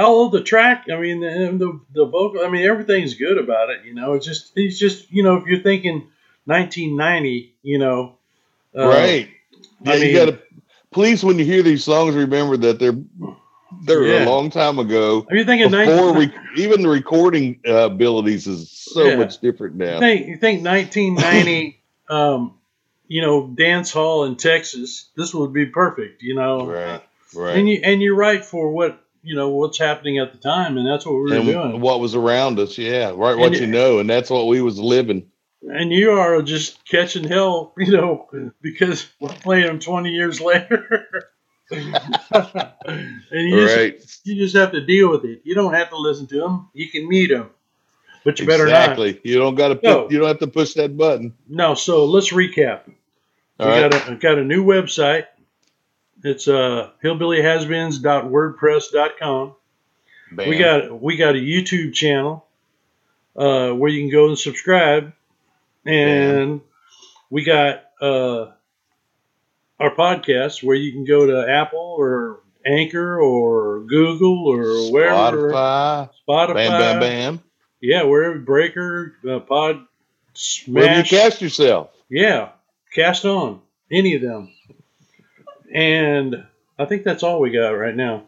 Oh, 0.00 0.28
the 0.30 0.42
track. 0.44 0.84
I 0.92 0.96
mean, 1.00 1.18
the, 1.18 1.28
the 1.58 1.80
the 1.92 2.06
vocal. 2.06 2.44
I 2.46 2.48
mean, 2.48 2.64
everything's 2.64 3.14
good 3.14 3.36
about 3.36 3.70
it. 3.70 3.84
You 3.84 3.94
know, 3.94 4.12
it's 4.12 4.24
just 4.24 4.52
it's 4.54 4.78
just 4.78 5.10
you 5.10 5.24
know, 5.24 5.38
if 5.38 5.46
you're 5.46 5.58
thinking 5.60 6.06
1990, 6.44 7.56
you 7.64 7.78
know, 7.80 8.16
uh, 8.78 8.86
right. 8.86 9.28
Yeah, 9.82 9.92
I 9.92 9.96
you 9.96 10.04
mean- 10.04 10.14
gotta 10.14 10.38
please 10.92 11.24
when 11.24 11.36
you 11.40 11.44
hear 11.44 11.64
these 11.64 11.82
songs 11.82 12.14
remember 12.14 12.56
that 12.58 12.78
they're 12.78 12.96
they're 13.84 14.02
Yeah. 14.06 14.24
a 14.24 14.26
long 14.26 14.50
time 14.50 14.78
ago. 14.78 15.26
If 15.28 15.34
you're 15.34 15.44
thinking 15.44 15.70
Before 15.70 16.12
19, 16.14 16.16
we, 16.54 16.62
even 16.62 16.82
the 16.82 16.88
recording 16.88 17.60
uh, 17.66 17.86
abilities 17.86 18.46
is 18.46 18.70
so 18.70 19.04
Yeah. 19.08 19.16
much 19.16 19.38
different 19.40 19.76
now. 19.76 19.94
you 19.94 20.00
think 20.00 20.26
you 20.28 20.36
think 20.38 20.64
1990, 20.64 21.82
um, 22.10 22.54
you 23.06 23.22
know, 23.22 23.46
dance 23.46 23.90
hall 23.92 24.24
in 24.24 24.36
Texas, 24.36 25.10
this 25.16 25.34
would 25.34 25.52
be 25.52 25.66
perfect. 25.66 26.22
You 26.22 26.34
know, 26.34 26.66
Right, 26.66 27.02
right. 27.34 27.56
and 27.56 27.68
you 27.68 27.80
and 27.82 28.00
you're 28.02 28.16
right 28.16 28.44
for 28.44 28.70
what 28.70 29.00
you 29.22 29.34
know 29.34 29.48
what's 29.50 29.78
happening 29.78 30.18
at 30.18 30.32
the 30.32 30.38
time, 30.38 30.76
and 30.78 30.86
that's 30.86 31.04
what 31.04 31.14
we 31.14 31.20
were 31.22 31.34
and 31.34 31.46
doing. 31.46 31.80
what 31.80 32.00
was 32.00 32.14
around 32.14 32.58
us, 32.58 32.78
yeah, 32.78 33.08
right. 33.14 33.36
What 33.36 33.48
And 33.48 33.56
you 33.56 33.62
it- 33.64 33.68
know, 33.70 33.98
and 33.98 34.08
that's 34.08 34.30
what 34.30 34.46
we 34.46 34.60
was 34.62 34.78
living. 34.78 35.26
and 35.62 35.90
you 35.92 36.12
are 36.12 36.40
just 36.42 36.84
catching 36.88 37.24
hell, 37.24 37.72
you 37.78 37.92
know, 37.92 38.28
because 38.62 39.06
we're 39.20 39.28
playing 39.30 39.66
them 39.66 39.80
20 39.80 40.10
years 40.10 40.40
later. 40.40 41.08
and 41.70 43.22
you 43.30 43.60
just, 43.60 43.76
right, 43.76 44.18
you 44.24 44.34
just 44.36 44.56
have 44.56 44.72
to 44.72 44.84
deal 44.84 45.10
with 45.10 45.24
it. 45.24 45.42
You 45.44 45.54
don't 45.54 45.74
have 45.74 45.90
to 45.90 45.96
listen 45.96 46.26
to 46.28 46.40
them. 46.40 46.68
You 46.72 46.88
can 46.90 47.06
meet 47.08 47.30
them, 47.30 47.50
but 48.24 48.40
you 48.40 48.46
better 48.46 48.66
not 48.66 48.92
exactly. 48.92 49.20
You 49.24 49.38
don't 49.38 49.54
got 49.54 49.68
to. 49.68 49.78
No. 49.82 50.08
You 50.10 50.18
don't 50.18 50.28
have 50.28 50.40
to 50.40 50.46
push 50.46 50.72
that 50.74 50.96
button. 50.96 51.34
No. 51.48 51.74
So 51.74 52.04
let's 52.06 52.32
recap. 52.32 52.82
All 53.60 53.68
we 53.68 53.72
right. 53.72 53.90
got 53.90 54.10
a 54.10 54.16
got 54.16 54.38
a 54.38 54.44
new 54.44 54.64
website. 54.64 55.26
It's 56.24 56.48
uh 56.48 56.90
hillbillyhasbeens.wordpress.com. 57.04 59.54
Bam. 60.32 60.48
We 60.48 60.58
got 60.58 61.00
we 61.00 61.16
got 61.16 61.36
a 61.36 61.38
YouTube 61.38 61.94
channel 61.94 62.44
uh, 63.36 63.70
where 63.72 63.90
you 63.90 64.02
can 64.02 64.10
go 64.10 64.28
and 64.28 64.38
subscribe, 64.38 65.12
and 65.86 66.60
we 67.30 67.44
got 67.44 67.84
uh, 68.00 68.52
our 69.80 69.94
podcast 69.94 70.62
where 70.62 70.76
you 70.76 70.92
can 70.92 71.04
go 71.04 71.26
to 71.26 71.48
Apple 71.50 71.94
or 71.98 72.40
Anchor 72.66 73.20
or 73.20 73.80
Google 73.80 74.46
or 74.48 74.90
wherever 74.92 75.50
Spotify. 75.52 76.10
Spotify, 76.28 76.54
Bam, 76.54 76.70
bam, 76.80 77.00
bam. 77.00 77.42
yeah, 77.80 78.02
wherever 78.02 78.38
Breaker, 78.38 79.14
uh, 79.28 79.38
Pod, 79.40 79.84
Where 80.66 80.98
you 80.98 81.04
cast 81.04 81.40
yourself? 81.40 81.90
yeah, 82.08 82.50
cast 82.94 83.24
on 83.24 83.60
any 83.90 84.14
of 84.16 84.22
them, 84.22 84.52
and 85.72 86.44
I 86.78 86.84
think 86.84 87.04
that's 87.04 87.22
all 87.22 87.40
we 87.40 87.50
got 87.50 87.70
right 87.70 87.94
now. 87.94 88.24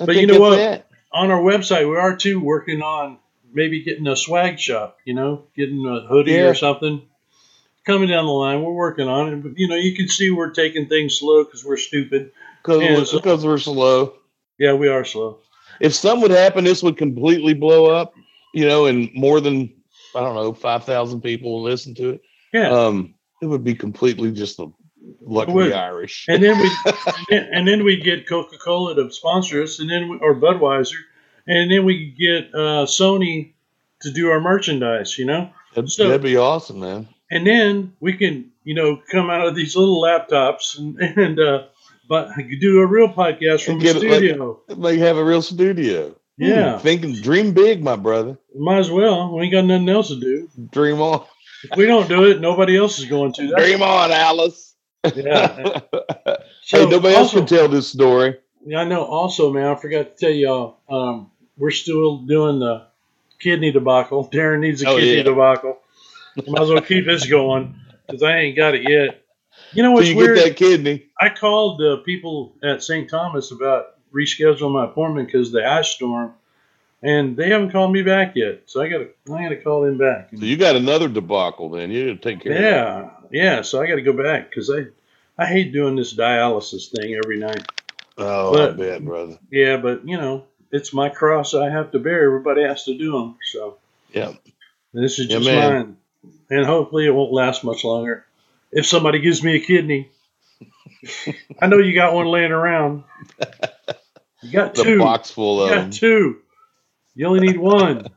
I 0.00 0.06
But 0.06 0.16
you 0.16 0.26
know 0.26 0.40
what? 0.40 0.58
it. 0.58 0.86
on 1.12 1.30
our 1.30 1.40
website, 1.40 1.88
we 1.88 1.96
are 1.96 2.16
too 2.16 2.40
working 2.40 2.82
on 2.82 3.18
maybe 3.52 3.82
getting 3.84 4.06
a 4.08 4.16
swag 4.16 4.58
shop, 4.58 4.98
you 5.04 5.14
know, 5.14 5.44
getting 5.56 5.84
a 5.86 6.00
hoodie 6.06 6.32
Yeah. 6.32 6.48
or 6.48 6.54
something. 6.54 7.02
Coming 7.86 8.08
down 8.08 8.24
the 8.24 8.32
line, 8.32 8.62
we're 8.62 8.72
working 8.72 9.08
on 9.08 9.32
it. 9.32 9.42
But, 9.42 9.52
you 9.58 9.68
know, 9.68 9.74
you 9.76 9.94
can 9.94 10.08
see 10.08 10.30
we're 10.30 10.50
taking 10.50 10.88
things 10.88 11.18
slow 11.18 11.44
because 11.44 11.64
we're 11.64 11.76
stupid. 11.76 12.30
Because 12.62 12.82
Yeah, 12.82 13.04
so- 13.04 13.18
because 13.18 13.44
we're 13.44 13.58
slow. 13.58 14.14
Yeah, 14.58 14.72
we 14.74 14.88
are 14.88 15.04
slow. 15.04 15.38
If 15.80 15.94
something 15.94 16.22
would 16.22 16.30
happen, 16.30 16.64
this 16.64 16.82
would 16.82 16.96
completely 16.96 17.52
blow 17.54 17.86
up. 17.86 18.14
You 18.54 18.66
know, 18.68 18.86
and 18.86 19.10
more 19.14 19.40
than 19.40 19.72
I 20.14 20.20
don't 20.20 20.36
know, 20.36 20.52
five 20.54 20.84
thousand 20.84 21.22
people 21.22 21.52
will 21.54 21.62
listen 21.64 21.92
to 21.96 22.10
it. 22.10 22.22
Yeah. 22.52 22.68
Um, 22.70 23.14
it 23.42 23.46
would 23.46 23.64
be 23.64 23.74
completely 23.74 24.30
just 24.30 24.60
a 24.60 24.68
luck 25.20 25.48
of 25.48 25.54
the 25.56 25.74
Irish. 25.76 26.26
and 26.28 26.40
then 26.40 26.56
we 26.60 26.70
and 27.36 27.66
then 27.66 27.82
we'd 27.84 28.04
get 28.04 28.28
Coca 28.28 28.56
Cola 28.58 28.94
to 28.94 29.10
sponsor 29.10 29.60
us, 29.62 29.80
and 29.80 29.90
then 29.90 30.08
we, 30.08 30.18
or 30.18 30.36
Budweiser, 30.36 30.94
and 31.48 31.68
then 31.70 31.84
we 31.84 32.10
could 32.10 32.18
get 32.18 32.54
uh, 32.54 32.86
Sony 32.86 33.54
to 34.02 34.12
do 34.12 34.30
our 34.30 34.40
merchandise, 34.40 35.18
you 35.18 35.24
know. 35.24 35.50
That'd, 35.74 35.90
so- 35.90 36.06
that'd 36.06 36.22
be 36.22 36.36
awesome, 36.36 36.78
man. 36.78 37.08
And 37.34 37.46
then 37.46 37.92
we 38.00 38.14
can 38.14 38.50
you 38.64 38.74
know 38.74 38.98
come 39.12 39.28
out 39.28 39.46
of 39.46 39.54
these 39.54 39.76
little 39.76 40.00
laptops 40.02 40.78
and 40.78 40.98
and 41.18 41.38
uh, 41.38 41.64
but 42.08 42.30
do 42.60 42.80
a 42.80 42.86
real 42.86 43.08
podcast 43.08 43.64
from 43.66 43.78
the 43.80 43.88
it 43.88 43.96
like- 43.96 44.02
studio. 44.02 44.60
Like 44.68 44.98
have 44.98 45.16
a 45.18 45.24
real 45.24 45.42
studio. 45.42 46.14
Yeah. 46.36 46.72
Hmm, 46.72 46.82
thinking, 46.82 47.14
dream 47.22 47.52
big, 47.52 47.82
my 47.82 47.94
brother. 47.96 48.36
Might 48.56 48.78
as 48.78 48.90
well. 48.90 49.32
We 49.36 49.44
ain't 49.44 49.52
got 49.52 49.64
nothing 49.66 49.88
else 49.88 50.08
to 50.08 50.18
do. 50.18 50.48
Dream 50.72 51.00
on, 51.00 51.24
If 51.62 51.76
we 51.78 51.86
don't 51.86 52.08
do 52.08 52.24
it, 52.28 52.40
nobody 52.40 52.76
else 52.76 52.98
is 52.98 53.04
going 53.04 53.32
to. 53.34 53.46
That's, 53.50 53.62
dream 53.64 53.82
on, 53.82 54.10
Alice. 54.10 54.74
yeah. 55.14 55.80
hey, 56.24 56.36
So 56.62 56.88
nobody 56.88 57.14
else 57.14 57.28
also, 57.34 57.38
can 57.38 57.46
tell 57.46 57.68
this 57.68 57.86
story. 57.86 58.36
Yeah, 58.66 58.80
I 58.80 58.84
know. 58.84 59.04
Also, 59.04 59.52
man, 59.52 59.66
I 59.68 59.74
forgot 59.76 60.16
to 60.16 60.26
tell 60.26 60.30
y'all. 60.34 60.78
Um, 60.90 61.30
we're 61.56 61.70
still 61.70 62.18
doing 62.18 62.58
the 62.58 62.86
kidney 63.38 63.70
debacle. 63.70 64.28
Darren 64.28 64.58
needs 64.58 64.82
a 64.82 64.88
Oh, 64.88 64.96
kidney 64.96 65.18
yeah. 65.18 65.22
debacle. 65.22 65.78
Might 66.36 66.62
as 66.62 66.68
well 66.68 66.80
keep 66.80 67.06
this 67.06 67.26
going 67.26 67.74
because 68.06 68.22
I 68.22 68.38
ain't 68.38 68.56
got 68.56 68.74
it 68.74 68.88
yet. 68.88 69.22
You 69.72 69.82
know 69.82 69.92
what's 69.92 70.08
you 70.08 70.16
weird? 70.16 70.36
get 70.36 70.44
that 70.48 70.56
kidney. 70.56 71.06
I 71.20 71.28
called 71.28 71.78
the 71.78 71.98
people 72.04 72.54
at 72.62 72.82
St. 72.82 73.08
Thomas 73.08 73.50
about 73.52 73.86
rescheduling 74.12 74.72
my 74.72 74.84
appointment 74.84 75.28
because 75.28 75.52
the 75.52 75.64
ice 75.64 75.88
storm, 75.88 76.32
and 77.02 77.36
they 77.36 77.50
haven't 77.50 77.70
called 77.70 77.92
me 77.92 78.02
back 78.02 78.32
yet. 78.34 78.62
So 78.66 78.80
I 78.82 78.88
got 78.88 78.98
to 78.98 79.08
I 79.32 79.42
got 79.44 79.48
to 79.50 79.56
call 79.62 79.82
them 79.82 79.98
back. 79.98 80.30
So 80.36 80.44
you 80.44 80.56
got 80.56 80.76
another 80.76 81.08
debacle 81.08 81.70
then. 81.70 81.90
You 81.90 82.04
didn't 82.06 82.22
take 82.22 82.40
care 82.40 82.52
of 82.52 82.58
it. 82.58 82.62
Yeah, 82.62 83.10
yeah. 83.56 83.62
So 83.62 83.80
I 83.80 83.86
got 83.86 83.96
to 83.96 84.02
go 84.02 84.12
back 84.12 84.50
because 84.50 84.70
I 84.70 84.86
I 85.38 85.46
hate 85.46 85.72
doing 85.72 85.96
this 85.96 86.14
dialysis 86.14 86.90
thing 86.90 87.14
every 87.22 87.38
night. 87.38 87.64
Oh, 88.18 88.52
But- 88.52 88.70
I 88.70 88.72
bet, 88.74 89.04
brother. 89.04 89.38
Yeah, 89.50 89.76
but 89.76 90.06
you 90.08 90.16
know 90.16 90.44
it's 90.72 90.92
my 90.92 91.08
cross 91.08 91.54
I 91.54 91.70
have 91.70 91.92
to 91.92 92.00
bear. 92.00 92.24
Everybody 92.26 92.62
has 92.62 92.84
to 92.84 92.98
do 92.98 93.12
them. 93.12 93.36
So 93.52 93.78
Yeah. 94.12 94.32
this 94.92 95.18
is 95.20 95.28
Yeah, 95.28 95.36
just 95.38 95.46
man. 95.48 95.72
mine, 95.72 95.96
and 96.56 96.66
hopefully 96.66 97.06
it 97.06 97.10
won't 97.14 97.32
last 97.32 97.64
much 97.64 97.84
longer. 97.84 98.24
If 98.72 98.86
somebody 98.86 99.20
gives 99.20 99.42
me 99.42 99.56
a 99.56 99.60
kidney, 99.60 100.10
I 101.60 101.66
know 101.66 101.78
you 101.78 101.94
got 101.94 102.14
one 102.14 102.26
laying 102.26 102.52
around. 102.52 103.04
You 104.42 104.52
got 104.52 104.74
The 104.74 104.82
two. 104.82 104.98
box 104.98 105.30
full 105.30 105.62
You 105.62 105.64
of 105.64 105.74
got 105.74 105.82
them. 105.82 105.90
two. 105.92 106.38
You 107.14 107.26
only 107.26 107.40
need 107.40 107.58
one. 107.58 108.10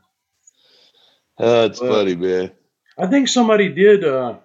Oh, 1.40 1.66
it's 1.66 1.80
Well, 1.80 1.92
funny, 1.92 2.16
man. 2.16 2.50
I 2.98 3.06
think 3.06 3.28
somebody 3.28 3.68
did 3.68 4.04
uh, 4.04 4.38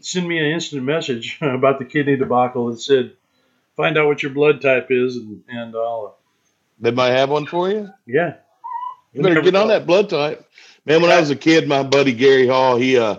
send 0.00 0.28
me 0.28 0.38
an 0.38 0.46
instant 0.46 0.84
message 0.84 1.38
about 1.42 1.80
the 1.80 1.84
kidney 1.84 2.16
debacle 2.16 2.70
that 2.70 2.80
said, 2.80 3.12
"Find 3.76 3.98
out 3.98 4.06
what 4.06 4.22
your 4.22 4.32
blood 4.32 4.60
type 4.62 4.86
is," 4.90 5.16
and 5.16 5.42
and 5.48 5.74
I'll, 5.74 6.16
They 6.78 6.92
might 6.92 7.10
have 7.10 7.30
one 7.30 7.46
for 7.46 7.68
you. 7.70 7.90
yeah. 8.06 8.34
You 9.12 9.22
better 9.22 9.42
get 9.42 9.56
on 9.56 9.68
that 9.68 9.86
blood 9.86 10.10
type. 10.10 10.46
Man, 10.86 11.02
when 11.02 11.10
I 11.10 11.18
was 11.20 11.30
a 11.30 11.36
kid, 11.36 11.66
my 11.66 11.82
buddy 11.82 12.12
Gary 12.12 12.46
Hall, 12.46 12.76
he 12.76 12.98
uh 12.98 13.18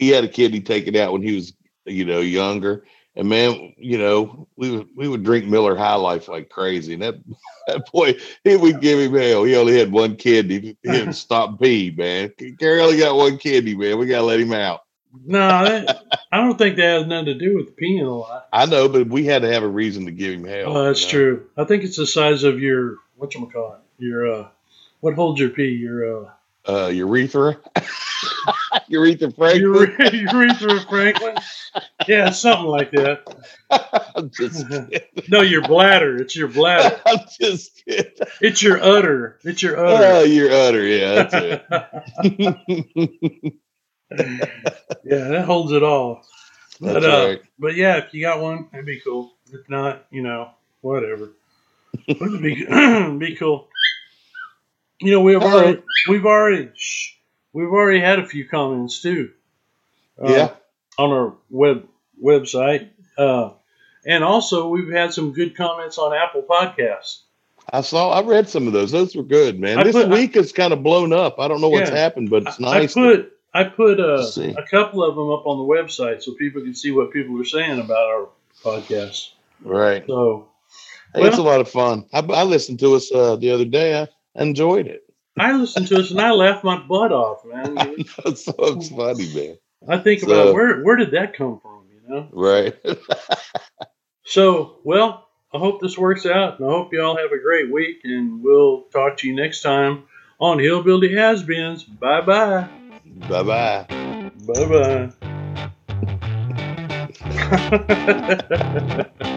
he 0.00 0.08
had 0.08 0.24
a 0.24 0.28
kidney 0.28 0.60
taken 0.60 0.96
out 0.96 1.12
when 1.12 1.22
he 1.22 1.34
was, 1.34 1.52
you 1.84 2.04
know, 2.04 2.20
younger. 2.20 2.84
And 3.14 3.28
man, 3.28 3.74
you 3.76 3.98
know, 3.98 4.48
we 4.56 4.70
would 4.70 4.88
we 4.96 5.06
would 5.06 5.22
drink 5.22 5.44
Miller 5.44 5.76
High 5.76 5.96
Life 5.96 6.26
like 6.28 6.48
crazy. 6.48 6.94
And 6.94 7.02
that 7.02 7.16
that 7.66 7.90
boy, 7.92 8.14
he 8.42 8.56
would 8.56 8.80
give 8.80 8.98
him 8.98 9.14
hell. 9.14 9.44
He 9.44 9.54
only 9.56 9.78
had 9.78 9.92
one 9.92 10.16
kidney. 10.16 10.76
He 10.82 10.90
didn't 10.90 11.12
stop 11.26 11.60
pee, 11.60 11.94
man. 11.96 12.32
Gary 12.58 12.80
only 12.80 12.98
got 12.98 13.16
one 13.16 13.36
kidney, 13.36 13.76
man. 13.76 13.98
We 13.98 14.06
gotta 14.06 14.24
let 14.24 14.40
him 14.40 14.52
out. 14.52 14.80
No, 15.26 15.38
that, 15.38 16.04
I 16.30 16.36
don't 16.36 16.56
think 16.56 16.76
that 16.76 17.00
has 17.00 17.06
nothing 17.06 17.26
to 17.26 17.34
do 17.34 17.56
with 17.56 17.76
peeing 17.76 18.06
a 18.06 18.10
lot. 18.10 18.46
I 18.52 18.66
know, 18.66 18.88
but 18.88 19.08
we 19.08 19.24
had 19.24 19.42
to 19.42 19.52
have 19.52 19.64
a 19.64 19.68
reason 19.68 20.06
to 20.06 20.12
give 20.12 20.34
him 20.34 20.44
hell. 20.44 20.76
Oh, 20.76 20.84
that's 20.84 21.00
you 21.00 21.06
know? 21.06 21.10
true. 21.10 21.46
I 21.56 21.64
think 21.64 21.82
it's 21.82 21.96
the 21.96 22.06
size 22.06 22.44
of 22.44 22.60
your 22.60 22.98
what 23.16 23.34
you 23.34 23.44
call 23.52 23.74
it. 23.74 24.04
Your 24.04 24.32
uh, 24.32 24.48
what 25.00 25.14
holds 25.14 25.40
your 25.40 25.50
pee? 25.50 25.70
Your 25.70 26.26
uh, 26.26 26.30
Uh 26.68 26.88
urethra. 26.88 27.58
urethra 28.88 29.30
Franklin. 29.32 29.60
your 29.62 30.14
urethra 30.14 30.80
Franklin. 30.88 31.34
Yeah, 32.06 32.30
something 32.30 32.66
like 32.66 32.90
that. 32.92 33.22
I'm 34.16 34.30
just. 34.30 34.66
No, 35.28 35.42
your 35.42 35.62
bladder. 35.62 36.16
It's 36.20 36.34
your 36.34 36.48
bladder. 36.48 37.00
I'm 37.06 37.18
just 37.40 37.84
kidding. 37.84 38.12
It's 38.40 38.62
your 38.62 38.82
udder. 38.82 39.38
It's 39.44 39.62
your 39.62 39.78
Oh, 39.78 39.86
udder. 39.86 40.26
you're 40.26 40.50
utter. 40.50 40.84
Yeah, 40.86 41.14
that's 41.14 41.34
it. 41.34 41.64
yeah, 45.04 45.28
that 45.28 45.44
holds 45.46 45.72
it 45.72 45.82
all. 45.82 46.22
But 46.80 46.94
That's 46.94 47.04
uh, 47.06 47.26
right. 47.28 47.40
but 47.58 47.74
yeah, 47.76 47.98
if 47.98 48.14
you 48.14 48.22
got 48.22 48.40
one, 48.40 48.68
that'd 48.72 48.86
be 48.86 49.00
cool. 49.00 49.32
If 49.52 49.68
not, 49.68 50.06
you 50.10 50.22
know, 50.22 50.50
whatever. 50.80 51.30
But 52.06 52.16
it'd 52.22 52.42
be 52.42 52.64
be 53.18 53.36
cool. 53.36 53.68
You 55.00 55.12
know, 55.12 55.20
we've 55.20 55.42
already 55.42 55.82
we've 56.08 56.26
already 56.26 56.70
shh, 56.74 57.14
we've 57.52 57.68
already 57.68 58.00
had 58.00 58.18
a 58.18 58.26
few 58.26 58.46
comments 58.48 59.00
too. 59.02 59.30
uh, 60.22 60.30
Yeah. 60.30 60.50
on 60.98 61.10
our 61.10 61.34
web 61.48 61.86
website. 62.22 62.88
Uh, 63.16 63.50
and 64.06 64.22
also, 64.24 64.68
we've 64.68 64.90
had 64.92 65.12
some 65.12 65.32
good 65.32 65.56
comments 65.56 65.96
on 65.98 66.14
Apple 66.14 66.42
Podcasts. 66.42 67.20
I 67.72 67.82
saw, 67.82 68.10
I 68.10 68.22
read 68.26 68.48
some 68.48 68.66
of 68.66 68.72
those. 68.72 68.90
Those 68.90 69.14
were 69.14 69.22
good, 69.22 69.60
man. 69.60 69.78
I 69.78 69.84
this 69.84 69.94
put- 69.94 70.08
week 70.08 70.34
has 70.34 70.52
kind 70.52 70.72
of 70.72 70.82
blown 70.82 71.12
up. 71.12 71.38
I 71.38 71.48
don't 71.48 71.60
know 71.60 71.68
what's 71.68 71.90
Yeah. 71.90 71.96
happened, 71.96 72.28
but 72.30 72.42
it's 72.46 72.60
I- 72.60 72.64
nice. 72.80 72.96
I 72.96 73.00
put 73.00 73.32
I 73.52 73.64
put 73.64 73.98
uh, 73.98 74.24
a 74.56 74.62
couple 74.70 75.02
of 75.02 75.16
them 75.16 75.28
up 75.30 75.44
on 75.46 75.58
the 75.58 75.64
website 75.64 76.22
so 76.22 76.32
people 76.34 76.62
can 76.62 76.74
see 76.74 76.92
what 76.92 77.10
people 77.12 77.40
are 77.40 77.44
saying 77.44 77.80
about 77.80 78.06
our 78.08 78.28
podcast. 78.62 79.30
right. 79.64 80.04
So 80.06 80.46
Hey, 81.14 81.26
it's 81.26 81.38
a 81.38 81.42
lot 81.42 81.60
of 81.60 81.68
fun. 81.68 82.04
I, 82.12 82.20
I 82.20 82.44
listened 82.44 82.78
to 82.80 82.94
us 82.94 83.10
uh, 83.12 83.34
the 83.36 83.50
other 83.50 83.64
day. 83.64 84.00
I 84.02 84.06
enjoyed 84.34 84.86
it. 84.86 85.02
I 85.38 85.52
listened 85.52 85.86
to 85.88 85.98
us 85.98 86.10
and 86.10 86.20
I 86.20 86.32
laughed 86.32 86.64
my 86.64 86.78
butt 86.78 87.12
off, 87.12 87.44
man. 87.44 87.76
so 88.34 88.54
it's 88.58 88.88
funny, 88.88 89.32
man. 89.34 89.58
I 89.88 89.98
think 89.98 90.20
So- 90.20 90.26
about 90.30 90.54
where 90.54 90.82
where 90.82 90.96
did 90.96 91.12
that 91.12 91.34
come 91.34 91.60
from, 91.60 91.84
you 91.92 92.00
know? 92.08 92.28
Right. 92.32 92.74
So, 94.24 94.76
well, 94.84 95.26
I 95.52 95.58
hope 95.58 95.80
this 95.80 95.98
works 95.98 96.24
out, 96.24 96.60
and 96.60 96.68
I 96.68 96.70
hope 96.70 96.92
y'all 96.92 97.16
have 97.16 97.32
a 97.32 97.38
great 97.42 97.68
week, 97.72 98.02
and 98.04 98.44
we'll 98.44 98.82
talk 98.92 99.16
to 99.18 99.26
you 99.26 99.34
next 99.34 99.62
time 99.62 100.04
on 100.38 100.60
Hillbilly 100.60 101.12
Has-Beens. 101.16 101.82
Bye 101.98 102.20
bye. 102.20 102.68
Bye 103.28 103.42
bye 103.42 103.86
bye. 104.46 105.10
bye 109.10 109.36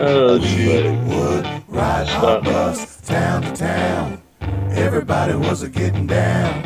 oh. 0.00 0.38
Would 0.38 1.62
ride 1.68 2.06
Stop. 2.06 2.44
bus 2.44 3.00
town 3.02 3.42
to 3.42 3.52
town. 3.52 4.22
Everybody 4.70 5.34
was 5.34 5.62
a 5.62 5.68
getting 5.68 6.06
down. 6.06 6.62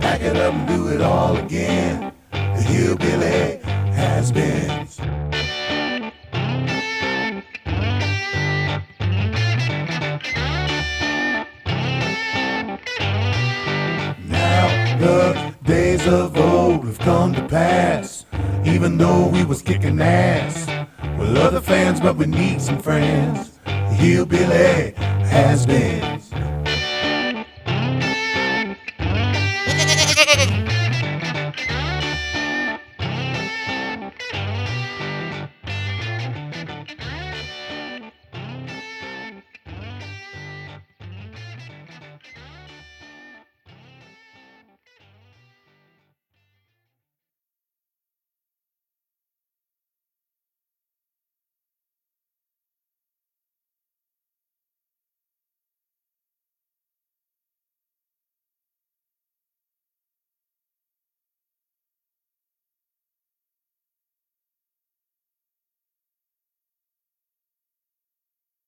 Pack 0.00 0.22
it 0.22 0.36
up 0.36 0.54
and 0.54 0.68
do 0.68 0.88
it 0.88 1.00
all 1.00 1.36
again. 1.36 2.12
The 2.32 2.62
hillbilly 2.62 3.58
has 3.92 4.32
been. 4.32 4.88
Now 14.26 14.98
the 14.98 15.54
days 15.64 16.06
of 16.06 16.36
old 16.36 16.84
have 16.86 16.98
come 16.98 17.34
to 17.34 17.46
pass. 17.46 18.24
Even 18.64 18.98
though 18.98 19.28
we 19.28 19.44
was 19.44 19.62
kicking 19.62 20.00
ass. 20.00 20.77
We're 21.28 21.42
other 21.42 21.60
fans, 21.60 22.00
but 22.00 22.16
we 22.16 22.24
need 22.24 22.62
some 22.62 22.78
friends. 22.78 23.50
The 23.64 23.70
hillbilly 23.70 24.92
has 24.96 25.66
been. 25.66 26.17